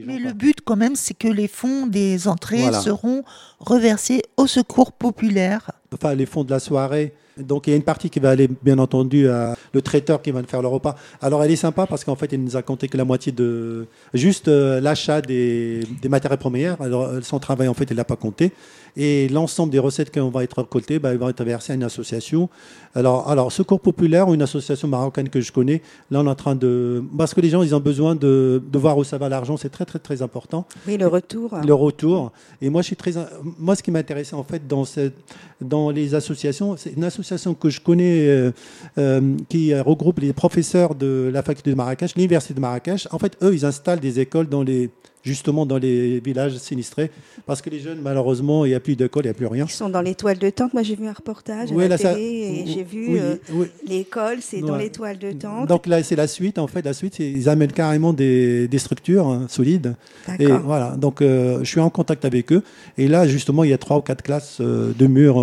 Mais 0.06 0.18
le 0.18 0.32
but, 0.32 0.60
quand 0.64 0.76
même, 0.76 0.94
c'est 0.94 1.14
que 1.14 1.28
les 1.28 1.48
fonds 1.48 1.86
des 1.86 2.28
entrées 2.28 2.72
seront 2.72 3.24
reversés 3.58 4.22
au 4.36 4.46
secours 4.46 4.92
populaire. 4.92 5.70
Enfin, 5.92 6.14
les 6.14 6.26
fonds 6.26 6.44
de 6.44 6.50
la 6.50 6.60
soirée. 6.60 7.14
Donc, 7.36 7.66
il 7.66 7.70
y 7.70 7.72
a 7.72 7.76
une 7.76 7.82
partie 7.82 8.10
qui 8.10 8.20
va 8.20 8.30
aller, 8.30 8.48
bien 8.62 8.78
entendu, 8.78 9.28
à 9.28 9.56
le 9.72 9.82
traiteur 9.82 10.22
qui 10.22 10.30
va 10.30 10.40
nous 10.40 10.46
faire 10.46 10.62
le 10.62 10.68
repas. 10.68 10.94
Alors, 11.20 11.42
elle 11.42 11.50
est 11.50 11.56
sympa 11.56 11.86
parce 11.86 12.04
qu'en 12.04 12.14
fait, 12.14 12.32
il 12.32 12.42
nous 12.42 12.56
a 12.56 12.62
compté 12.62 12.86
que 12.86 12.96
la 12.96 13.04
moitié 13.04 13.32
de. 13.32 13.86
Juste 14.12 14.46
euh, 14.46 14.80
l'achat 14.80 15.20
des, 15.20 15.80
des 16.00 16.08
matériaux 16.08 16.36
premières. 16.36 16.80
Alors, 16.80 17.10
son 17.22 17.40
travail, 17.40 17.66
en 17.66 17.74
fait, 17.74 17.88
il 17.90 17.96
l'a 17.96 18.04
pas 18.04 18.16
compté. 18.16 18.52
Et 18.96 19.28
l'ensemble 19.28 19.72
des 19.72 19.80
recettes 19.80 20.12
qui 20.12 20.20
vont 20.20 20.40
être 20.40 20.58
récoltées 20.58 21.00
bah, 21.00 21.14
vont 21.16 21.28
être 21.28 21.42
versées 21.42 21.72
à 21.72 21.74
une 21.74 21.82
association. 21.82 22.48
Alors, 22.94 23.28
alors, 23.28 23.50
Secours 23.50 23.80
Populaire, 23.80 24.32
une 24.32 24.42
association 24.42 24.86
marocaine 24.86 25.28
que 25.28 25.40
je 25.40 25.50
connais, 25.50 25.82
là, 26.12 26.20
on 26.20 26.26
est 26.26 26.30
en 26.30 26.34
train 26.36 26.54
de. 26.54 27.02
Parce 27.18 27.34
que 27.34 27.40
les 27.40 27.50
gens, 27.50 27.62
ils 27.62 27.74
ont 27.74 27.80
besoin 27.80 28.14
de, 28.14 28.62
de 28.64 28.78
voir 28.78 28.96
où 28.96 29.02
ça 29.02 29.18
va 29.18 29.28
l'argent, 29.28 29.56
c'est 29.64 29.70
très, 29.70 29.86
très, 29.86 29.98
très 29.98 30.20
important. 30.20 30.66
Oui, 30.86 30.98
le 30.98 31.06
retour. 31.06 31.56
Le 31.64 31.72
retour. 31.72 32.32
Et 32.60 32.68
moi, 32.68 32.82
je 32.82 32.88
suis 32.88 32.96
très. 32.96 33.12
Moi, 33.58 33.74
ce 33.74 33.82
qui 33.82 33.90
m'intéressait, 33.90 34.34
en 34.34 34.44
fait, 34.44 34.66
dans, 34.66 34.84
cette, 34.84 35.14
dans 35.62 35.88
les 35.88 36.14
associations, 36.14 36.76
c'est 36.76 36.90
une 36.90 37.04
association 37.04 37.54
que 37.54 37.70
je 37.70 37.80
connais 37.80 38.28
euh, 38.28 38.52
euh, 38.98 39.36
qui 39.48 39.74
regroupe 39.74 40.18
les 40.18 40.34
professeurs 40.34 40.94
de 40.94 41.30
la 41.32 41.42
faculté 41.42 41.70
de 41.70 41.76
Marrakech, 41.76 42.14
l'université 42.14 42.52
de 42.52 42.60
Marrakech. 42.60 43.08
En 43.10 43.18
fait, 43.18 43.38
eux, 43.42 43.54
ils 43.54 43.64
installent 43.64 44.00
des 44.00 44.20
écoles 44.20 44.50
dans 44.50 44.62
les 44.62 44.90
justement 45.24 45.64
dans 45.66 45.78
les 45.78 46.20
villages 46.20 46.56
sinistrés, 46.58 47.10
parce 47.46 47.62
que 47.62 47.70
les 47.70 47.80
jeunes, 47.80 48.00
malheureusement, 48.02 48.64
il 48.64 48.68
n'y 48.68 48.74
a 48.74 48.80
plus 48.80 48.94
d'école, 48.96 49.24
il 49.24 49.28
n'y 49.28 49.30
a 49.30 49.34
plus 49.34 49.46
rien. 49.46 49.64
Ils 49.68 49.72
sont 49.72 49.88
dans 49.88 50.02
les 50.02 50.14
toiles 50.14 50.38
de 50.38 50.50
tente. 50.50 50.74
Moi, 50.74 50.82
j'ai 50.82 50.96
vu 50.96 51.06
un 51.06 51.12
reportage 51.12 51.72
à 51.72 51.74
Oui, 51.74 51.84
la 51.84 51.88
là, 51.88 51.98
ça- 51.98 52.14
télé 52.14 52.64
et 52.64 52.66
j'ai 52.70 52.82
vu 52.84 53.08
oui, 53.14 53.18
euh, 53.20 53.36
oui. 53.52 53.66
l'école, 53.86 54.38
c'est 54.40 54.60
dans 54.60 54.78
toiles 54.88 55.18
de 55.18 55.32
tente. 55.32 55.68
Donc 55.68 55.86
là, 55.86 56.02
c'est 56.02 56.16
la 56.16 56.26
suite. 56.26 56.58
En 56.58 56.66
fait, 56.66 56.84
la 56.84 56.92
suite, 56.92 57.18
ils 57.18 57.48
amènent 57.48 57.72
carrément 57.72 58.12
des, 58.12 58.68
des 58.68 58.78
structures 58.78 59.26
hein, 59.26 59.46
solides. 59.48 59.94
Et 60.38 60.46
voilà. 60.46 60.90
Donc, 60.96 61.22
euh, 61.22 61.58
je 61.60 61.68
suis 61.70 61.80
en 61.80 61.90
contact 61.90 62.24
avec 62.24 62.52
eux. 62.52 62.62
Et 62.98 63.08
là, 63.08 63.26
justement, 63.26 63.64
il 63.64 63.70
y 63.70 63.72
a 63.72 63.78
trois 63.78 63.96
ou 63.98 64.02
quatre 64.02 64.22
classes 64.22 64.58
euh, 64.60 64.92
de 64.98 65.06
murs 65.06 65.36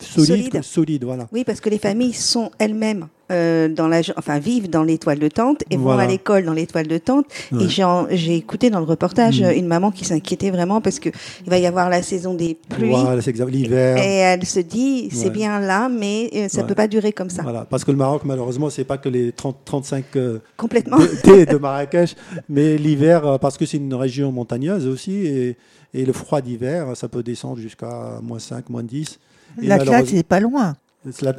solides, 0.00 0.26
Solides. 0.28 0.62
solides, 0.62 1.04
voilà. 1.04 1.28
Oui, 1.32 1.44
parce 1.44 1.60
que 1.60 1.70
les 1.70 1.78
familles 1.78 2.12
sont 2.12 2.50
elles-mêmes 2.58 3.08
euh, 3.32 3.68
dans 3.68 3.88
la, 3.88 4.00
enfin 4.16 4.38
vivent 4.38 4.68
dans 4.68 4.82
les 4.82 4.98
toiles 4.98 5.18
de 5.18 5.28
tente 5.28 5.62
et 5.70 5.76
vont 5.76 5.92
à 5.98 6.06
l'école 6.06 6.44
dans 6.44 6.52
les 6.52 6.66
toiles 6.66 6.86
de 6.88 6.98
tente. 6.98 7.26
Ouais. 7.52 7.64
Et 7.64 8.16
j'ai 8.16 8.36
écouté 8.36 8.70
dans 8.70 8.78
le 8.80 8.84
reportage 8.84 9.40
Mm. 9.40 9.50
une 9.56 9.66
maman 9.66 9.90
qui 9.90 10.04
s'inquiétait 10.04 10.50
vraiment 10.50 10.80
parce 10.80 10.98
que 10.98 11.08
il 11.44 11.50
va 11.50 11.58
y 11.58 11.66
avoir 11.66 11.88
la 11.88 12.02
saison 12.02 12.34
des 12.34 12.56
pluies. 12.68 12.90
Voilà. 12.90 13.20
L'hiver. 13.48 13.98
Et 13.98 14.16
elle 14.18 14.44
se 14.44 14.60
dit, 14.60 15.08
c'est 15.10 15.24
Ouais. 15.26 15.30
bien 15.30 15.60
là, 15.60 15.88
mais 15.88 16.30
euh, 16.34 16.48
ça 16.48 16.60
Ouais. 16.62 16.66
peut 16.66 16.74
pas 16.74 16.88
durer 16.88 17.12
comme 17.12 17.30
ça. 17.30 17.42
Voilà, 17.42 17.64
parce 17.68 17.84
que 17.84 17.90
le 17.90 17.96
Maroc, 17.96 18.22
malheureusement, 18.24 18.70
c'est 18.70 18.84
pas 18.84 18.98
que 18.98 19.08
les 19.08 19.32
30, 19.32 19.56
35 19.64 20.04
euh, 20.16 20.38
Complètement. 20.56 20.98
de 20.98 21.56
Marrakech, 21.56 22.14
mais 22.48 22.76
l'hiver, 22.76 23.26
euh, 23.26 23.38
parce 23.38 23.56
que 23.58 23.66
c'est 23.66 23.76
une 23.78 23.94
région 23.94 24.32
montagneuse 24.32 24.86
aussi, 24.86 25.12
et, 25.26 25.56
et 25.92 26.04
le 26.04 26.12
froid 26.12 26.40
d'hiver, 26.40 26.88
ça 26.96 27.08
peut 27.08 27.22
descendre 27.22 27.58
jusqu'à 27.58 28.18
moins 28.22 28.38
5, 28.38 28.68
moins 28.70 28.82
10. 28.82 29.18
Et 29.62 29.66
L'Atlas, 29.66 29.86
malheureusement- 29.88 30.16
c'est 30.18 30.26
pas 30.26 30.40
loin. 30.40 30.74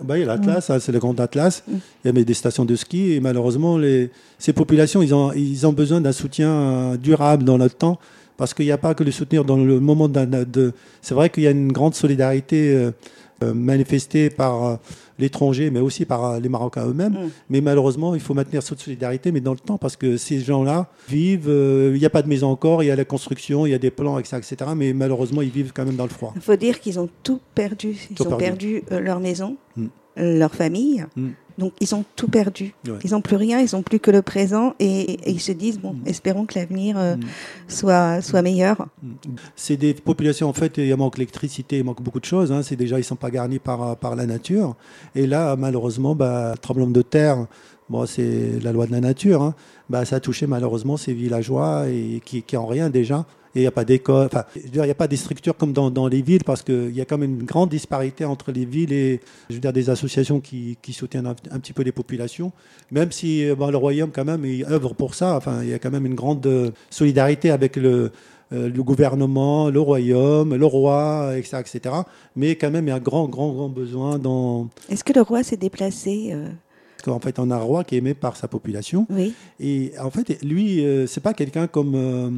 Bah, 0.03 0.17
l'Atlas, 0.17 0.69
hein, 0.69 0.77
c'est 0.79 0.91
le 0.91 0.99
grand 0.99 1.19
Atlas. 1.19 1.63
Il 1.67 1.79
y 2.05 2.09
a 2.09 2.23
des 2.23 2.33
stations 2.33 2.65
de 2.65 2.75
ski 2.75 3.13
et 3.13 3.19
malheureusement, 3.19 3.77
les, 3.77 4.11
ces 4.37 4.53
populations, 4.53 5.01
ils 5.01 5.13
ont, 5.13 5.31
ils 5.33 5.65
ont 5.65 5.73
besoin 5.73 6.01
d'un 6.01 6.11
soutien 6.11 6.49
euh, 6.49 6.97
durable 6.97 7.43
dans 7.43 7.57
le 7.57 7.69
temps 7.69 7.97
parce 8.37 8.53
qu'il 8.53 8.65
n'y 8.65 8.71
a 8.71 8.77
pas 8.77 8.93
que 8.93 9.03
le 9.03 9.11
soutenir 9.11 9.43
dans 9.45 9.57
le 9.57 9.79
moment 9.79 10.07
d'un- 10.07 10.25
de. 10.27 10.73
C'est 11.01 11.15
vrai 11.15 11.29
qu'il 11.29 11.43
y 11.43 11.47
a 11.47 11.51
une 11.51 11.71
grande 11.71 11.95
solidarité 11.95 12.75
euh, 12.75 12.91
euh, 13.43 13.53
manifestée 13.53 14.29
par 14.29 14.79
l'étranger, 15.19 15.69
mais 15.69 15.79
aussi 15.79 16.05
par 16.05 16.25
euh, 16.25 16.39
les 16.39 16.49
Marocains 16.49 16.85
eux-mêmes. 16.87 17.13
Mm. 17.13 17.29
Mais 17.49 17.61
malheureusement, 17.61 18.15
il 18.15 18.21
faut 18.21 18.33
maintenir 18.33 18.61
cette 18.63 18.79
solidarité, 18.79 19.31
mais 19.31 19.41
dans 19.41 19.53
le 19.53 19.59
temps, 19.59 19.77
parce 19.77 19.95
que 19.95 20.17
ces 20.17 20.39
gens-là 20.39 20.87
vivent. 21.07 21.47
euh, 21.49 21.91
il 21.95 21.99
n'y 21.99 22.05
a 22.05 22.09
pas 22.09 22.21
de 22.21 22.27
maison 22.27 22.49
encore, 22.49 22.83
il 22.83 22.87
y 22.87 22.91
a 22.91 22.95
la 22.95 23.05
construction, 23.05 23.65
il 23.65 23.71
y 23.71 23.73
a 23.73 23.77
des 23.79 23.91
plans, 23.91 24.19
etc., 24.19 24.37
etc. 24.37 24.71
Mais 24.75 24.93
malheureusement, 24.93 25.41
ils 25.41 25.49
vivent 25.49 25.71
quand 25.73 25.85
même 25.85 25.95
dans 25.95 26.03
le 26.03 26.09
froid. 26.09 26.33
Il 26.35 26.41
faut 26.41 26.55
dire 26.55 26.79
qu'ils 26.79 26.99
ont 26.99 27.09
tout 27.23 27.39
perdu. 27.53 27.95
Ils 28.11 28.15
Tout 28.15 28.27
ont 28.27 28.37
perdu. 28.37 28.81
perdu 28.81 28.83
euh, 28.91 28.99
leur 28.99 29.19
maison, 29.19 29.57
Mm. 29.77 29.85
leur 30.17 30.53
famille. 30.55 31.05
Mm. 31.15 31.29
Donc 31.57 31.71
ils 31.79 31.95
ont 31.95 32.03
tout 32.15 32.27
perdu. 32.27 32.73
Ouais. 32.87 32.93
Ils 33.03 33.11
n'ont 33.11 33.21
plus 33.21 33.35
rien, 33.37 33.59
ils 33.61 33.69
n'ont 33.75 33.81
plus 33.83 33.99
que 33.99 34.11
le 34.11 34.21
présent 34.21 34.73
et, 34.79 35.13
et 35.13 35.31
ils 35.31 35.39
se 35.39 35.51
disent 35.53 35.79
bon, 35.79 35.93
Mm. 35.93 36.07
espérons 36.07 36.45
que 36.45 36.59
l'avenir 36.59 36.97
euh, 36.97 37.15
Mm. 37.15 37.21
soit 37.67 38.21
soit 38.21 38.41
meilleur. 38.41 38.87
C'est 39.55 39.77
des 39.77 39.93
populations, 39.93 40.49
en 40.49 40.53
fait, 40.53 40.77
il 40.77 40.95
manque 40.95 41.17
l'électricité, 41.17 41.77
il 41.79 41.83
manque 41.83 42.01
beaucoup 42.01 42.19
de 42.19 42.25
choses. 42.25 42.51
hein. 42.51 42.61
C'est 42.63 42.75
déjà, 42.75 42.97
ils 42.97 42.99
ne 42.99 43.03
sont 43.05 43.15
pas 43.15 43.31
garnis 43.31 43.59
par, 43.59 43.95
par 43.97 44.15
la 44.15 44.25
nature. 44.25 44.75
Et 45.15 45.27
là, 45.27 45.55
malheureusement, 45.55 46.15
bah, 46.15 46.55
tremblement 46.61 46.91
de 46.91 47.01
terre, 47.01 47.47
bon, 47.89 48.05
c'est 48.05 48.59
la 48.61 48.71
loi 48.71 48.85
de 48.87 48.91
la 48.91 48.99
nature. 49.01 49.41
hein. 49.41 49.55
Bah, 49.89 50.03
ça 50.03 50.17
a 50.17 50.19
touché 50.19 50.47
malheureusement 50.47 50.97
ces 50.97 51.13
villageois 51.13 51.87
et 51.87 52.21
qui, 52.25 52.41
qui 52.43 52.57
ont 52.57 52.65
rien 52.67 52.89
déjà. 52.89 53.25
Il 53.55 53.61
n'y 53.61 53.67
a 53.67 53.71
pas 53.71 53.85
d'école, 53.85 54.25
enfin, 54.25 54.43
je 54.53 54.63
veux 54.63 54.69
dire, 54.69 54.83
il 54.83 54.87
n'y 54.87 54.91
a 54.91 54.95
pas 54.95 55.07
des 55.07 55.15
structures 55.15 55.55
comme 55.55 55.71
dans, 55.71 56.07
les 56.07 56.21
villes 56.21 56.43
parce 56.43 56.61
qu'il 56.61 56.93
y 56.93 56.99
a 56.99 57.05
quand 57.05 57.17
même 57.17 57.39
une 57.39 57.45
grande 57.45 57.69
disparité 57.69 58.25
entre 58.25 58.51
les 58.51 58.65
villes 58.65 58.91
et 58.91 59.21
je 59.49 59.55
veux 59.55 59.61
dire, 59.61 59.71
des 59.71 59.89
associations 59.89 60.41
qui, 60.41 60.77
soutiennent 60.91 61.25
un, 61.25 61.59
petit 61.59 61.71
peu 61.71 61.81
les 61.81 61.93
populations. 61.93 62.51
Même 62.91 63.13
si 63.13 63.45
euh, 63.45 63.55
le 63.55 63.77
royaume, 63.77 64.11
quand 64.13 64.25
même, 64.25 64.43
il 64.45 64.65
œuvre 64.65 64.93
pour 64.93 65.15
ça. 65.15 65.37
Enfin, 65.37 65.63
il 65.63 65.69
y 65.69 65.73
a 65.73 65.79
quand 65.79 65.91
même 65.91 66.05
une 66.05 66.15
grande 66.15 66.45
euh, 66.45 66.71
solidarité 66.89 67.49
avec 67.49 67.77
le, 67.77 68.11
euh, 68.51 68.69
le 68.69 68.83
gouvernement, 68.83 69.69
le 69.69 69.79
royaume, 69.79 70.53
le 70.55 70.65
roi, 70.65 71.33
etc., 71.37 71.57
etc. 71.61 71.95
Mais 72.35 72.55
quand 72.57 72.71
même, 72.71 72.85
il 72.85 72.89
y 72.89 72.93
a 72.93 72.95
un 72.95 72.99
grand, 72.99 73.27
grand, 73.29 73.53
grand 73.53 73.69
besoin 73.69 74.19
dans... 74.19 74.67
Est-ce 74.89 75.05
que 75.05 75.13
le 75.13 75.21
roi 75.21 75.43
s'est 75.43 75.57
déplacé 75.57 76.35
qu'en 77.05 77.19
fait, 77.19 77.39
on 77.39 77.49
a 77.51 77.55
un 77.55 77.59
roi 77.59 77.83
qui 77.83 77.95
est 77.95 77.99
aimé 77.99 78.13
par 78.13 78.35
sa 78.35 78.47
population. 78.47 79.07
Oui. 79.09 79.33
Et 79.59 79.91
en 80.01 80.09
fait, 80.09 80.43
lui, 80.43 80.83
euh, 80.85 81.07
c'est 81.07 81.21
pas 81.21 81.33
quelqu'un 81.33 81.67
comme 81.67 81.93
euh, 81.95 82.29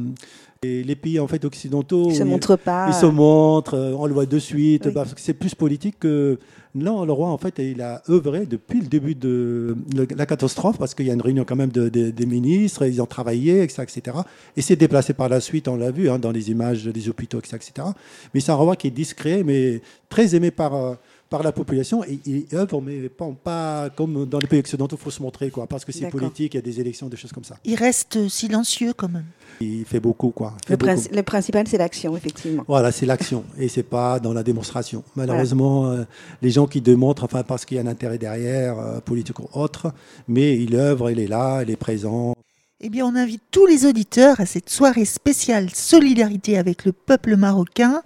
les 0.62 0.96
pays 0.96 1.18
en 1.20 1.26
fait, 1.26 1.44
occidentaux. 1.44 2.06
Il 2.10 2.16
se 2.16 2.22
montre 2.24 2.56
pas. 2.56 2.86
Il 2.88 2.94
se 2.94 3.06
montre, 3.06 3.74
euh, 3.74 3.94
on 3.98 4.06
le 4.06 4.14
voit 4.14 4.26
de 4.26 4.38
suite, 4.38 4.84
Oui. 4.86 4.92
parce 4.92 5.14
que 5.14 5.20
c'est 5.20 5.34
plus 5.34 5.54
politique 5.54 5.98
que. 5.98 6.38
Non, 6.74 7.04
le 7.06 7.12
roi, 7.12 7.28
en 7.30 7.38
fait, 7.38 7.58
il 7.58 7.80
a 7.80 8.02
œuvré 8.10 8.44
depuis 8.44 8.80
le 8.80 8.86
début 8.86 9.14
de 9.14 9.74
la 10.14 10.26
catastrophe, 10.26 10.78
parce 10.78 10.94
qu'il 10.94 11.06
y 11.06 11.10
a 11.10 11.14
une 11.14 11.22
réunion 11.22 11.44
quand 11.48 11.56
même 11.56 11.70
de- 11.72 11.88
de- 11.88 12.10
des 12.10 12.26
ministres, 12.26 12.86
ils 12.86 13.00
ont 13.00 13.06
travaillé, 13.06 13.62
etc. 13.62 13.82
etc. 13.84 14.18
et 14.56 14.60
s'est 14.60 14.76
déplacé 14.76 15.14
par 15.14 15.28
la 15.30 15.40
suite, 15.40 15.66
on 15.66 15.76
l'a 15.76 15.90
vu 15.90 16.10
hein, 16.10 16.18
dans 16.18 16.30
les 16.30 16.50
images 16.50 16.84
des 16.84 17.08
hôpitaux, 17.08 17.38
etc. 17.38 17.56
etc. 17.56 17.88
Mais 18.34 18.40
c'est 18.40 18.52
un 18.52 18.56
roi 18.56 18.76
qui 18.76 18.86
est 18.86 18.90
discret, 18.92 19.42
mais 19.44 19.80
très 20.10 20.34
aimé 20.36 20.50
par, 20.50 20.74
euh, 20.76 20.94
par 21.30 21.42
la 21.42 21.52
population, 21.52 22.02
et 22.04 22.18
il 22.26 22.46
œuvre, 22.54 22.80
mais 22.80 23.08
pas, 23.08 23.28
pas 23.44 23.90
comme 23.90 24.24
dans 24.26 24.38
les 24.38 24.46
pays 24.46 24.60
occidentaux, 24.60 24.96
il 24.98 25.02
faut 25.02 25.10
se 25.10 25.20
montrer, 25.22 25.50
quoi, 25.50 25.66
parce 25.66 25.84
que 25.84 25.92
c'est 25.92 26.08
politique, 26.08 26.54
il 26.54 26.56
y 26.56 26.58
a 26.58 26.62
des 26.62 26.80
élections, 26.80 27.08
des 27.08 27.16
choses 27.16 27.32
comme 27.32 27.44
ça. 27.44 27.56
Il 27.64 27.74
reste 27.74 28.28
silencieux 28.28 28.92
quand 28.94 29.08
même. 29.10 29.26
Il 29.60 29.84
fait 29.84 30.00
beaucoup, 30.00 30.30
quoi. 30.30 30.54
Il 30.62 30.66
fait 30.68 30.72
Le, 30.72 30.76
beaucoup. 30.78 30.92
princi- 30.92 31.14
le 31.14 31.22
principal, 31.22 31.68
c'est 31.68 31.78
l'action, 31.78 32.16
effectivement. 32.16 32.64
Voilà, 32.66 32.92
c'est 32.92 33.06
l'action 33.06 33.44
et 33.58 33.68
c'est 33.68 33.82
pas 33.82 34.20
dans 34.20 34.32
la 34.32 34.42
démonstration. 34.42 35.02
Malheureusement, 35.16 35.90
euh, 35.90 36.04
les 36.42 36.50
gens 36.50 36.66
qui 36.66 36.80
démontrent, 36.80 37.24
enfin 37.24 37.42
parce 37.42 37.64
qu'il 37.64 37.76
y 37.76 37.80
a 37.80 37.82
un 37.82 37.86
intérêt 37.86 38.18
derrière, 38.18 38.78
euh, 38.78 39.00
politique 39.00 39.38
ou 39.40 39.48
autre, 39.52 39.92
mais 40.28 40.56
il 40.56 40.74
œuvre, 40.76 41.10
il 41.10 41.18
est 41.20 41.26
là, 41.26 41.62
il 41.62 41.70
est 41.70 41.76
présent. 41.76 42.34
Eh 42.80 42.88
bien, 42.90 43.04
on 43.04 43.16
invite 43.16 43.42
tous 43.50 43.66
les 43.66 43.84
auditeurs 43.86 44.38
à 44.40 44.46
cette 44.46 44.70
soirée 44.70 45.04
spéciale 45.04 45.68
Solidarité 45.74 46.56
avec 46.56 46.84
le 46.84 46.92
peuple 46.92 47.36
marocain 47.36 48.02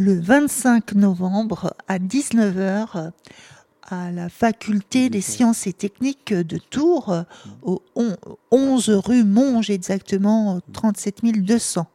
le 0.00 0.18
25 0.18 0.94
novembre 0.94 1.74
à 1.86 1.98
19h 1.98 3.10
à 3.82 4.10
la 4.10 4.30
faculté 4.30 5.10
des 5.10 5.20
sciences 5.20 5.66
et 5.66 5.74
techniques 5.74 6.32
de 6.32 6.56
Tours, 6.56 7.14
au 7.62 7.82
on- 7.96 8.16
11 8.50 8.88
rue 8.88 9.24
Monge 9.24 9.68
exactement, 9.68 10.56
au 10.56 10.60
37 10.72 11.20
200. 11.44 11.86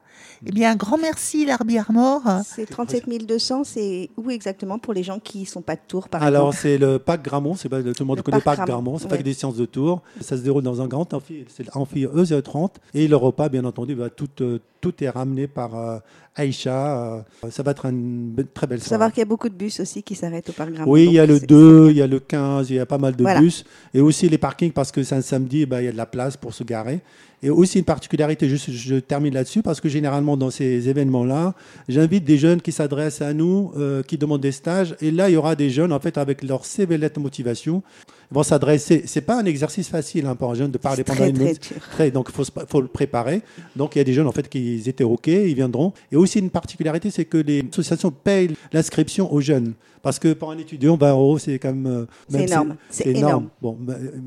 Eh 0.46 0.52
bien, 0.52 0.72
un 0.72 0.76
grand 0.76 0.98
merci, 1.00 1.46
Larbi 1.46 1.80
Armor. 1.80 2.22
C'est 2.46 2.70
37 2.70 3.26
200, 3.26 3.64
c'est 3.64 4.10
où 4.18 4.30
exactement 4.30 4.78
pour 4.78 4.94
les 4.94 5.02
gens 5.02 5.18
qui 5.20 5.40
ne 5.40 5.46
sont 5.46 5.62
pas 5.64 5.76
de 5.76 5.82
Tours, 5.88 6.08
par 6.08 6.22
Alors 6.22 6.54
c'est 6.54 6.78
le 6.78 7.00
Parc 7.00 7.24
Gramont, 7.24 7.56
c'est 7.56 7.70
pas, 7.70 7.82
tout 7.82 7.94
le 8.02 8.06
monde 8.06 8.18
Le 8.18 8.24
connaît 8.24 8.38
le 8.38 8.44
Parc 8.44 8.58
Parc 8.58 8.70
Gramont, 8.70 9.00
c'est 9.00 9.06
ouais. 9.06 9.10
pas 9.10 9.18
que 9.18 9.24
des 9.24 9.34
sciences 9.34 9.56
de 9.56 9.66
Tours. 9.66 10.04
Ça 10.22 10.38
se 10.38 10.44
déroule 10.44 10.62
dans 10.62 10.82
un 10.82 10.88
grand 10.88 11.12
amphi, 11.16 11.46
c'est 11.48 11.74
l'amphi 11.74 12.06
E030 12.06 12.76
et 12.94 13.08
le 13.08 13.16
repas, 13.16 13.50
bien 13.50 13.66
entendu, 13.66 13.96
va 13.96 14.10
tout, 14.12 14.30
euh, 14.42 14.60
tout 14.86 15.04
est 15.04 15.10
ramené 15.10 15.48
par 15.48 15.76
euh, 15.76 15.98
Aïcha. 16.36 17.16
euh, 17.44 17.50
ça 17.50 17.64
va 17.64 17.72
être 17.72 17.86
une 17.88 18.36
très 18.54 18.68
belle 18.68 18.78
Il 18.78 18.82
faut 18.82 18.88
soirée. 18.90 18.90
savoir 18.90 19.12
qu'il 19.12 19.20
y 19.22 19.24
a 19.24 19.26
beaucoup 19.26 19.50
de 19.50 19.56
bus 19.56 19.80
aussi 19.80 20.04
qui 20.04 20.14
s'arrêtent 20.16 20.50
au 20.50 20.54
Parc 20.54 20.72
Gramont. 20.74 20.92
Oui, 20.92 21.06
il 21.06 21.14
y 21.14 21.20
a 21.20 21.26
le 21.26 21.40
c'est- 21.40 21.48
2, 21.48 21.90
il 21.90 21.98
y 21.98 22.02
a 22.04 22.08
le 22.08 22.20
15, 22.20 22.70
il 22.70 22.76
y 22.76 22.80
a 22.80 22.86
pas 22.86 22.98
mal 23.00 23.16
de 23.16 23.24
Voilà. 23.24 23.40
bus. 23.40 23.64
Et 23.94 24.02
aussi 24.02 24.30
les 24.30 24.38
parkings, 24.38 24.72
parce 24.72 24.92
que 24.92 25.02
c'est 25.02 25.16
un 25.16 25.22
samedi, 25.22 25.66
bah, 25.66 25.82
il 25.82 25.86
y 25.86 25.88
a 25.88 25.92
de 25.92 25.98
la 25.98 26.06
place 26.06 26.38
pour 26.38 26.54
se 26.54 26.64
garer. 26.64 27.00
Et 27.44 27.50
aussi 27.50 27.78
une 27.80 27.86
particularité, 27.86 28.48
juste, 28.50 28.72
je 28.72 28.96
termine 28.96 29.34
là-dessus, 29.34 29.62
parce 29.62 29.80
que 29.82 29.90
généralement 29.90 30.36
dans 30.38 30.50
ces 30.50 30.88
événements-là, 30.90 31.54
j'invite 31.90 32.24
des 32.24 32.38
jeunes 32.38 32.62
qui 32.62 32.72
s'adressent 32.72 33.22
à 33.22 33.34
nous, 33.34 33.72
euh, 33.78 34.02
qui 34.04 34.18
demandent 34.18 34.42
des 34.42 34.52
stages. 34.52 34.96
Et 35.02 35.12
là, 35.12 35.30
il 35.30 35.34
y 35.34 35.38
aura 35.38 35.56
des 35.56 35.70
jeunes, 35.70 35.92
en 35.94 36.00
fait, 36.00 36.18
avec 36.18 36.44
leur 36.44 36.66
CV 36.66 36.98
lettre 36.98 37.20
motivation, 37.20 37.84
vont 38.32 38.42
s'adresser. 38.42 39.04
C'est 39.06 39.22
pas 39.22 39.40
un 39.40 39.46
exercice 39.46 39.88
facile 39.90 40.26
hein, 40.26 40.36
pour 40.36 40.50
un 40.52 40.56
jeune 40.56 40.72
de 40.72 40.80
parler 40.80 41.04
pendant 41.04 41.20
très, 41.20 41.30
une 41.30 41.38
minute. 41.38 41.74
Très, 41.92 42.10
donc, 42.10 42.30
il 42.36 42.46
faut 42.68 42.82
le 42.82 42.88
préparer. 42.88 43.42
Donc, 43.76 43.96
il 43.96 44.00
y 44.00 44.02
a 44.02 44.06
des 44.06 44.14
jeunes, 44.14 44.28
en 44.28 44.32
fait, 44.32 44.50
qui 44.50 44.75
étaient 44.90 45.04
OK, 45.04 45.28
ils 45.28 45.56
viendront. 45.56 45.94
Et 46.12 46.16
aussi, 46.16 46.40
une 46.40 46.50
particularité, 46.50 47.12
c'est 47.12 47.26
que 47.26 47.38
les 47.38 47.64
associations 47.72 48.12
payent 48.12 48.56
l'inscription 48.74 49.32
aux 49.34 49.42
jeunes. 49.42 49.74
Parce 50.02 50.20
que 50.20 50.34
pour 50.34 50.52
un 50.52 50.58
étudiant, 50.60 50.96
20 50.98 51.12
euros, 51.14 51.38
c'est 51.40 51.58
quand 51.58 51.74
même. 51.74 51.88
euh, 51.88 52.06
C'est 52.30 52.44
énorme. 52.44 52.76
C'est 52.92 53.08
énorme. 53.08 53.50
Bon, 53.60 53.76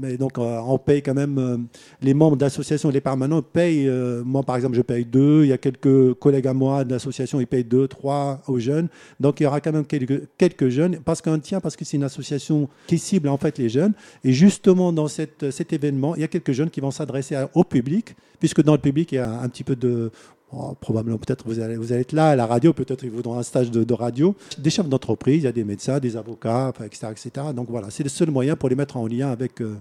mais, 0.02 0.16
donc, 0.16 0.36
euh, 0.36 0.58
on 0.66 0.76
paye 0.76 1.02
quand 1.02 1.14
même. 1.14 1.38
euh, 1.38 1.56
les 2.02 2.14
membres 2.14 2.36
d'associations, 2.36 2.90
les 2.90 3.00
permanents 3.00 3.42
payent. 3.42 3.88
moi, 4.24 4.42
par 4.42 4.56
exemple, 4.56 4.74
je 4.74 4.82
paye 4.82 5.04
deux. 5.04 5.44
Il 5.44 5.48
y 5.50 5.52
a 5.52 5.58
quelques 5.58 6.14
collègues 6.14 6.48
à 6.48 6.52
moi 6.52 6.82
d'association, 6.82 7.40
ils 7.40 7.46
payent 7.46 7.62
deux, 7.62 7.86
trois 7.86 8.42
aux 8.48 8.58
jeunes. 8.58 8.88
Donc, 9.20 9.38
il 9.38 9.44
y 9.44 9.46
aura 9.46 9.60
quand 9.60 9.70
même 9.72 9.86
quelques, 9.86 10.22
quelques 10.36 10.68
jeunes. 10.68 10.98
Parce 11.04 11.22
qu'on 11.22 11.38
tient, 11.38 11.60
parce 11.60 11.76
que 11.76 11.84
c'est 11.84 11.96
une 11.96 12.02
association 12.02 12.68
qui 12.88 12.98
cible, 12.98 13.28
en 13.28 13.36
fait, 13.36 13.56
les 13.58 13.68
jeunes. 13.68 13.92
Et 14.24 14.32
justement, 14.32 14.92
dans 14.92 15.06
cette, 15.06 15.48
cet 15.52 15.72
événement, 15.72 16.16
il 16.16 16.22
y 16.22 16.24
a 16.24 16.28
quelques 16.28 16.52
jeunes 16.52 16.70
qui 16.70 16.80
vont 16.80 16.90
s'adresser 16.90 17.36
au 17.54 17.62
public, 17.62 18.16
puisque 18.40 18.62
dans 18.62 18.72
le 18.72 18.78
public, 18.80 19.12
il 19.12 19.16
y 19.16 19.18
a 19.18 19.30
un 19.40 19.48
petit 19.48 19.62
peu 19.62 19.76
de. 19.76 20.10
Oh, 20.52 20.74
probablement, 20.80 21.18
peut-être 21.18 21.44
vous 21.46 21.60
allez, 21.60 21.76
vous 21.76 21.92
allez 21.92 22.02
être 22.02 22.12
là 22.12 22.30
à 22.30 22.36
la 22.36 22.46
radio, 22.46 22.72
peut-être 22.72 23.04
ils 23.04 23.10
voudront 23.10 23.38
un 23.38 23.42
stage 23.42 23.70
de, 23.70 23.84
de 23.84 23.94
radio. 23.94 24.34
Des 24.58 24.70
chefs 24.70 24.88
d'entreprise, 24.88 25.42
il 25.42 25.44
y 25.44 25.48
a 25.48 25.52
des 25.52 25.64
médecins, 25.64 25.98
des 25.98 26.16
avocats, 26.16 26.72
etc., 26.84 27.08
etc. 27.10 27.46
Donc 27.54 27.68
voilà, 27.70 27.88
c'est 27.90 28.02
le 28.02 28.08
seul 28.08 28.30
moyen 28.30 28.56
pour 28.56 28.68
les 28.68 28.74
mettre 28.76 28.96
en 28.96 29.06
lien 29.06 29.30
avec, 29.30 29.60
euh, 29.60 29.74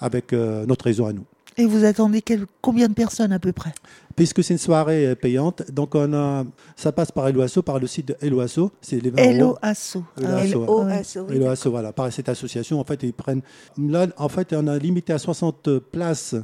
avec 0.00 0.32
euh, 0.32 0.66
notre 0.66 0.84
réseau 0.86 1.06
à 1.06 1.12
nous. 1.12 1.24
Et 1.58 1.66
vous 1.66 1.84
attendez 1.84 2.22
quel- 2.22 2.46
combien 2.62 2.88
de 2.88 2.94
personnes 2.94 3.30
à 3.30 3.38
peu 3.38 3.52
près? 3.52 3.74
Puisque 4.16 4.42
c'est 4.42 4.54
une 4.54 4.58
soirée 4.58 5.06
euh, 5.08 5.14
payante, 5.14 5.70
donc 5.70 5.94
on 5.94 6.12
a, 6.14 6.44
ça 6.76 6.92
passe 6.92 7.12
par 7.12 7.28
Eloasso, 7.28 7.60
par 7.60 7.78
le 7.78 7.86
site 7.86 8.08
de 8.08 8.16
Eloasso, 8.22 8.72
c'est 8.80 8.98
les 9.02 9.10
20 9.10 9.18
Hello 9.22 9.46
euros. 9.48 9.58
Asso. 9.60 9.98
Hello 10.16 10.28
Ah, 10.30 10.36
Asso, 10.38 10.54
LO, 10.64 10.84
ouais. 10.84 10.92
asso, 10.94 11.18
oui, 11.28 11.36
Eloasso, 11.36 11.70
voilà, 11.70 11.92
par 11.92 12.10
cette 12.10 12.30
association, 12.30 12.80
en 12.80 12.84
fait, 12.84 13.02
ils 13.02 13.12
prennent. 13.12 13.42
Là, 13.78 14.06
en 14.16 14.30
fait, 14.30 14.54
on 14.54 14.66
a 14.66 14.78
limité 14.78 15.12
à 15.12 15.18
60 15.18 15.78
places 15.78 16.34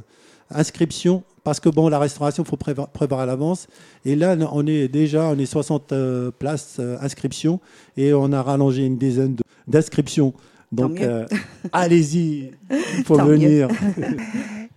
inscription 0.51 1.23
parce 1.43 1.59
que 1.59 1.69
bon, 1.69 1.89
la 1.89 1.99
restauration, 1.99 2.43
il 2.43 2.47
faut 2.47 2.57
prévoir, 2.57 2.89
prévoir 2.89 3.21
à 3.21 3.25
l'avance. 3.25 3.67
Et 4.05 4.15
là, 4.15 4.35
on 4.51 4.67
est 4.67 4.87
déjà, 4.87 5.25
on 5.29 5.37
est 5.37 5.45
60 5.45 5.91
euh, 5.91 6.31
places 6.31 6.77
euh, 6.79 6.97
inscription 7.01 7.59
et 7.97 8.13
on 8.13 8.31
a 8.33 8.41
rallongé 8.43 8.85
une 8.85 8.97
dizaine 8.97 9.35
d'inscriptions. 9.67 10.33
Donc, 10.71 11.01
euh, 11.01 11.25
allez-y, 11.71 12.51
il 12.69 13.03
faut 13.03 13.17
Tant 13.17 13.25
venir. 13.25 13.69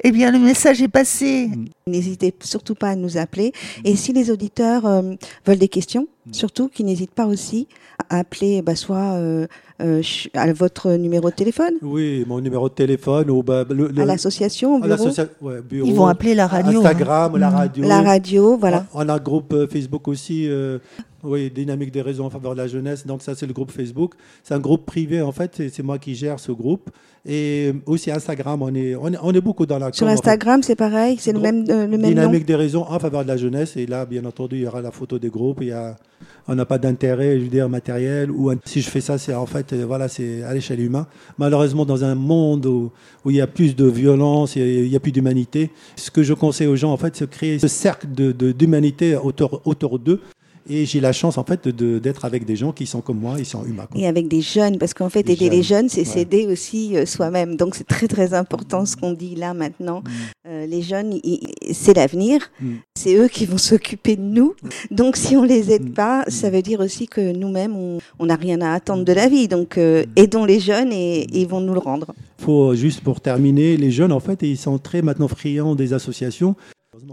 Eh 0.04 0.10
bien, 0.10 0.32
le 0.32 0.38
message 0.38 0.82
est 0.82 0.88
passé. 0.88 1.48
N'hésitez 1.86 2.34
surtout 2.40 2.74
pas 2.74 2.88
à 2.88 2.96
nous 2.96 3.18
appeler. 3.18 3.52
Et 3.84 3.94
si 3.94 4.12
les 4.12 4.30
auditeurs 4.32 4.84
euh, 4.84 5.14
veulent 5.46 5.58
des 5.58 5.68
questions, 5.68 6.08
surtout 6.30 6.68
qu'ils 6.68 6.86
n'hésitent 6.86 7.10
pas 7.14 7.26
aussi 7.26 7.66
à 8.08 8.18
appeler 8.18 8.62
bah, 8.62 8.76
soit 8.76 9.14
euh, 9.14 9.46
euh, 9.80 10.02
à 10.34 10.52
votre 10.52 10.92
numéro 10.92 11.30
de 11.30 11.34
téléphone, 11.34 11.74
Oui, 11.82 12.24
mon 12.28 12.40
numéro 12.40 12.68
de 12.68 12.74
téléphone 12.74 13.30
ou 13.30 13.42
bah, 13.42 13.64
le, 13.68 13.88
le- 13.88 14.02
à 14.02 14.04
l'association, 14.04 14.78
bureau, 14.78 15.08
ouais, 15.40 15.60
bureau, 15.62 15.86
Ils 15.88 15.94
vont 15.94 16.06
appeler 16.06 16.34
la 16.34 16.46
radio. 16.46 16.80
hein. 16.80 16.84
Instagram, 16.84 17.36
la 17.36 17.50
radio. 17.50 17.84
la 17.86 18.02
radio, 18.02 18.56
voilà. 18.56 18.86
On 18.94 19.08
a 19.08 19.14
un 19.14 19.18
groupe 19.18 19.52
euh, 19.52 19.66
Facebook 19.66 20.06
aussi, 20.08 20.48
euh, 20.48 20.78
oui, 21.24 21.50
Dynamique 21.50 21.92
des 21.92 22.02
réseaux 22.02 22.24
en 22.24 22.30
faveur 22.30 22.52
de 22.52 22.58
la 22.58 22.66
jeunesse. 22.68 23.06
Donc 23.06 23.22
ça, 23.22 23.34
c'est 23.34 23.46
le 23.46 23.52
groupe 23.52 23.70
Facebook. 23.70 24.14
C'est 24.42 24.54
un 24.54 24.58
groupe 24.60 24.84
privé, 24.86 25.22
en 25.22 25.32
fait. 25.32 25.52
C'est- 25.56 25.68
C'est 25.68 25.82
moi 25.82 25.98
qui 25.98 26.14
gère 26.14 26.38
ce 26.40 26.52
groupe. 26.52 26.90
Et 27.24 27.72
aussi 27.86 28.10
Instagram, 28.10 28.60
on 28.62 28.74
est, 28.74 28.96
on 28.96 29.12
est, 29.12 29.18
on 29.22 29.32
est 29.32 29.40
beaucoup 29.40 29.64
dans 29.66 29.78
la 29.78 29.92
Sur 29.92 30.00
com, 30.06 30.08
en 30.08 30.10
fait. 30.10 30.18
Instagram, 30.18 30.62
c'est 30.64 30.74
pareil, 30.76 31.16
c'est 31.20 31.32
le 31.32 31.38
même, 31.38 31.64
euh, 31.68 31.82
le 31.86 31.90
même 31.96 32.00
nom. 32.02 32.08
Dynamique 32.08 32.44
des 32.46 32.56
réseaux 32.56 32.84
en 32.88 32.98
faveur 32.98 33.22
de 33.22 33.28
la 33.28 33.36
jeunesse. 33.36 33.76
Et 33.76 33.86
là, 33.86 34.04
bien 34.06 34.24
entendu, 34.24 34.56
il 34.56 34.62
y 34.62 34.66
aura 34.66 34.82
la 34.82 34.90
photo 34.90 35.18
des 35.20 35.28
groupes. 35.30 35.58
Il 35.60 35.68
y 35.68 35.72
a, 35.72 35.96
on 36.48 36.54
n'a 36.54 36.64
pas 36.64 36.78
d'intérêt, 36.78 37.38
je 37.38 37.44
veux 37.44 37.48
dire, 37.48 37.68
matériel. 37.68 38.30
Ou 38.30 38.52
si 38.64 38.80
je 38.80 38.90
fais 38.90 39.00
ça, 39.00 39.18
c'est 39.18 39.34
en 39.34 39.46
fait, 39.46 39.72
euh, 39.72 39.84
voilà, 39.86 40.08
c'est 40.08 40.42
à 40.42 40.52
l'échelle 40.54 40.80
humaine. 40.80 41.04
Malheureusement, 41.38 41.84
dans 41.84 42.04
un 42.04 42.14
monde 42.14 42.66
où, 42.66 42.90
il 43.26 43.36
y 43.36 43.40
a 43.40 43.46
plus 43.46 43.76
de 43.76 43.86
violence, 43.86 44.56
il 44.56 44.86
y 44.88 44.96
a- 44.96 45.00
plus 45.00 45.12
d'humanité, 45.12 45.70
ce 45.96 46.10
que 46.10 46.22
je 46.22 46.34
conseille 46.34 46.66
aux 46.66 46.76
gens, 46.76 46.92
en 46.92 46.96
fait, 46.96 47.16
c'est 47.16 47.26
de 47.26 47.30
créer 47.30 47.58
ce 47.58 47.68
cercle 47.68 48.06
d'humanité 48.06 49.16
autour 49.16 49.98
d'eux. 49.98 50.20
Et 50.68 50.86
j'ai 50.86 51.00
la 51.00 51.12
chance, 51.12 51.38
en 51.38 51.44
fait, 51.44 51.66
de- 51.68 51.98
d'être 51.98 52.24
avec 52.24 52.44
des 52.44 52.56
gens 52.56 52.72
qui 52.72 52.86
sont 52.86 53.00
comme 53.00 53.18
moi, 53.18 53.34
ils 53.38 53.44
sont 53.46 53.64
humains. 53.64 53.86
quoi. 53.90 54.00
Et 54.00 54.06
avec 54.06 54.28
des 54.28 54.40
jeunes, 54.40 54.78
parce 54.78 54.94
qu'en 54.94 55.08
fait, 55.08 55.22
Des 55.22 55.32
aider 55.32 55.50
les 55.50 55.62
jeunes, 55.62 55.88
c'est 55.88 56.00
ouais. 56.00 56.04
s'aider 56.06 56.46
aussi 56.46 56.96
euh, 56.96 57.04
soi-même. 57.06 57.56
Donc, 57.56 57.74
c'est 57.74 57.86
très, 57.86 58.06
très 58.08 58.32
important 58.34 58.86
ce 58.86 58.96
qu'on 58.96 59.12
dit 59.12 59.34
là 59.34 59.54
maintenant. 59.54 60.02
Euh, 60.46 60.66
les 60.66 60.82
jeunes, 60.82 61.18
c'est 61.72 61.94
l'avenir. 61.94 62.40
Mm. 62.60 62.74
C'est 62.96 63.16
eux 63.16 63.28
qui 63.28 63.46
vont 63.46 63.58
s'occuper 63.58 64.16
de 64.16 64.22
nous. 64.22 64.54
Donc, 64.90 65.16
si 65.16 65.36
on 65.36 65.42
les 65.42 65.72
aide 65.72 65.90
Mm. 65.90 65.94
pas, 65.94 66.24
ça 66.28 66.50
veut 66.50 66.62
dire 66.62 66.80
aussi 66.80 67.06
que 67.08 67.32
nous-mêmes, 67.32 67.74
on 67.76 67.98
on 68.18 68.26
n'a 68.26 68.36
rien 68.36 68.60
à 68.60 68.72
attendre 68.72 69.04
de 69.04 69.12
la 69.12 69.28
vie. 69.28 69.48
Donc, 69.48 69.78
euh, 69.78 70.04
aidons 70.16 70.44
les 70.44 70.60
jeunes 70.60 70.92
et 70.92 71.22
et 71.22 71.40
ils 71.42 71.46
vont 71.48 71.60
nous 71.60 71.74
le 71.74 71.80
rendre. 71.80 72.14
faut 72.38 72.74
juste 72.74 73.00
pour 73.02 73.20
terminer, 73.20 73.76
les 73.76 73.90
jeunes 73.90 74.12
en 74.12 74.20
fait, 74.20 74.42
ils 74.42 74.56
sont 74.56 74.78
très 74.78 75.02
maintenant 75.02 75.28
friands 75.28 75.74
des 75.74 75.92
associations. 75.92 76.54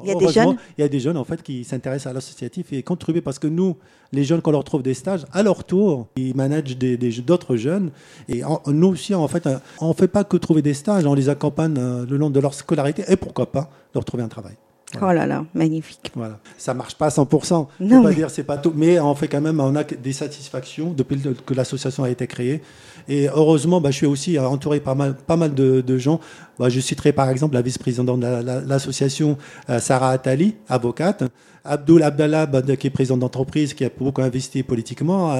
Il 0.03 0.08
y 0.08 0.12
a 0.12 0.13
des 0.15 0.25
jeunes 0.34 0.58
Il 0.77 0.81
y 0.81 0.84
a 0.84 0.88
des 0.88 1.00
jeunes 1.00 1.17
en 1.17 1.24
fait 1.24 1.41
qui 1.41 1.63
s'intéressent 1.63 2.12
à 2.12 2.13
l'associatif 2.13 2.72
et 2.74 2.84
contribuent 2.84 3.22
parce 3.22 3.39
que 3.39 3.48
nous, 3.48 3.75
les 4.12 4.24
jeunes, 4.24 4.41
quand 4.41 4.50
on 4.51 4.53
leur 4.53 4.63
trouve 4.63 4.84
des 4.84 4.93
stages, 4.93 5.25
à 5.31 5.41
leur 5.43 5.63
tour, 5.63 6.08
ils 6.15 6.36
managent 6.36 6.77
d'autres 7.25 7.55
jeunes. 7.55 7.91
Et 8.27 8.43
en- 8.43 8.62
nous 8.67 8.88
aussi, 8.89 9.13
en 9.15 9.27
fait, 9.27 9.46
euh, 9.48 9.58
on 9.79 9.89
ne 9.89 9.93
fait 9.93 10.08
pas 10.08 10.24
que 10.24 10.38
trouver 10.38 10.62
des 10.62 10.74
stages, 10.74 11.05
on 11.05 11.13
les 11.13 11.29
accompagne 11.29 11.75
euh, 11.77 12.05
le 12.10 12.17
long 12.17 12.29
de 12.29 12.39
leur 12.39 12.53
scolarité 12.53 13.03
et 13.08 13.15
pourquoi 13.15 13.51
pas 13.51 13.69
leur 13.96 14.05
trouver 14.05 14.24
un 14.24 14.27
travail. 14.27 14.53
Oh 15.01 15.12
là 15.12 15.25
là, 15.25 15.46
magnifique. 15.53 16.12
Voilà. 16.15 16.39
Ça 16.58 16.74
marche 16.74 16.96
pas 16.96 17.08
à 17.08 17.10
100%. 17.10 17.68
Je 17.79 17.86
Non, 17.86 18.01
pas 18.03 18.10
mais- 18.10 18.15
dire 18.15 18.29
c'est 18.29 18.44
pas 18.44 18.58
tout, 18.58 18.74
mais 18.75 19.00
on 19.00 19.15
fait 19.15 19.27
quand 19.27 19.41
même, 19.41 19.60
on 19.60 19.75
a 19.75 19.84
des 19.84 20.13
satisfactions 20.13 20.94
depuis 20.96 21.20
que 21.46 21.53
l'association 21.53 22.03
a 22.03 22.10
été 22.10 22.27
créée. 22.27 22.62
Et 23.08 23.27
heureusement, 23.27 23.82
bah, 23.82 23.89
je 23.91 23.96
suis 23.98 24.06
aussi 24.06 24.38
entouré 24.38 24.79
par 24.79 24.96
mal, 24.96 25.15
pas 25.15 25.36
mal 25.36 25.53
de, 25.53 25.82
de 25.82 25.98
gens. 25.98 26.20
Bah, 26.60 26.70
je 26.70 26.79
citerai 26.79 27.12
par 27.12 27.29
exemple 27.29 27.56
la 27.56 27.62
vice-présidente 27.62 28.20
de 28.20 28.25
la- 28.25 28.41
la- 28.41 28.62
l'association, 28.62 29.38
euh, 29.70 29.79
Sarah 29.79 30.12
Attali, 30.12 30.56
avocate. 30.68 31.24
Abdul 31.69 32.01
Abdallah, 32.03 32.47
qui 32.79 32.88
est 32.88 32.89
président 32.89 33.17
d'entreprise, 33.17 33.73
qui 33.73 33.85
a 33.85 33.89
beaucoup 33.97 34.21
investi 34.21 34.63
politiquement. 34.63 35.33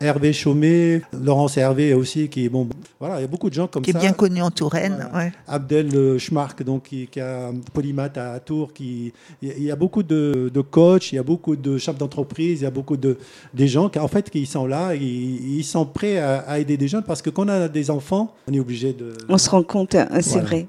Hervé 0.00 0.32
Chaumet, 0.32 1.02
Laurence 1.20 1.56
Hervé 1.56 1.94
aussi, 1.94 2.28
qui 2.28 2.44
est 2.44 2.48
bon. 2.48 2.68
Voilà, 3.00 3.18
il 3.18 3.22
y 3.22 3.24
a 3.24 3.28
beaucoup 3.28 3.50
de 3.50 3.54
gens 3.54 3.66
comme 3.66 3.82
Qui 3.82 3.90
est 3.90 3.94
ça. 3.94 3.98
bien 3.98 4.12
connu 4.12 4.40
en 4.40 4.50
Touraine. 4.50 5.06
Voilà. 5.10 5.26
ouais. 5.26 5.32
Abdel 5.48 5.94
euh, 5.96 6.18
Schmark, 6.18 6.62
donc, 6.62 6.84
qui, 6.84 7.08
qui 7.08 7.20
a 7.20 7.48
un 7.48 7.54
polymath 7.72 8.16
à 8.18 8.38
Tours. 8.40 8.72
Qui, 8.72 9.12
il 9.42 9.62
y 9.64 9.70
a- 9.70 9.76
beaucoup 9.76 10.02
de, 10.04 10.50
de 10.54 10.60
coachs, 10.60 11.12
il 11.12 11.16
y 11.16 11.18
a 11.18 11.22
beaucoup 11.24 11.56
de 11.56 11.76
chefs 11.78 11.98
d'entreprise, 11.98 12.60
il 12.60 12.64
y 12.64 12.66
a 12.66 12.70
beaucoup 12.70 12.96
de 12.96 13.18
des 13.52 13.66
gens 13.68 13.88
qui, 13.88 13.98
en 13.98 14.08
fait, 14.08 14.30
qui 14.30 14.46
sont 14.46 14.66
là, 14.66 14.94
ils, 14.94 15.58
ils 15.58 15.64
sont 15.64 15.84
prêts 15.86 16.18
à, 16.18 16.38
à 16.40 16.58
aider 16.60 16.76
des 16.76 16.86
jeunes 16.88 17.02
parce 17.02 17.20
que 17.20 17.30
quand 17.30 17.44
on 17.46 17.48
a 17.48 17.68
des 17.68 17.90
enfants, 17.90 18.32
on 18.48 18.52
est 18.54 18.60
obligé 18.60 18.92
de. 18.92 19.12
On 19.28 19.38
se 19.38 19.50
rend 19.50 19.62
compte, 19.64 19.94
euh, 19.96 20.04
c'est 20.20 20.40
Voilà. 20.40 20.46
vrai. 20.46 20.66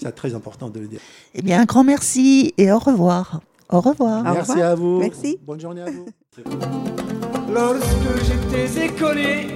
C'est 0.00 0.14
très 0.14 0.34
important 0.34 0.68
de 0.68 0.80
le 0.80 0.86
dire. 0.86 1.00
Eh 1.34 1.40
bien, 1.42 1.60
un 1.60 1.64
grand 1.64 1.84
merci 1.84 2.52
et 2.58 2.70
au 2.70 2.78
revoir. 2.78 3.40
Au 3.70 3.80
revoir. 3.80 4.20
Au 4.20 4.32
Merci 4.32 4.52
revoir. 4.52 4.70
à 4.70 4.74
vous. 4.74 4.98
Merci. 5.00 5.38
Bonne 5.46 5.60
journée 5.60 5.82
à 5.82 5.86
vous. 5.90 6.06
Lorsque 7.52 8.24
j'étais 8.24 8.86
écolier 8.86 9.48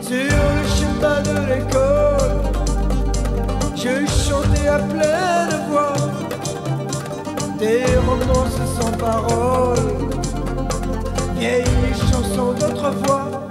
Sur 0.00 0.16
le 0.16 0.66
chemin 0.76 1.20
de 1.22 1.46
l'école 1.48 2.42
Je 3.76 4.06
chantais 4.06 4.68
à 4.68 4.78
pleine 4.78 5.60
voix 5.70 5.92
Des 7.58 7.84
romances 8.06 8.80
sans 8.80 8.92
parole 8.92 9.78
Vieilles 11.36 11.64
chansons 12.10 12.52
d'autrefois 12.54 13.45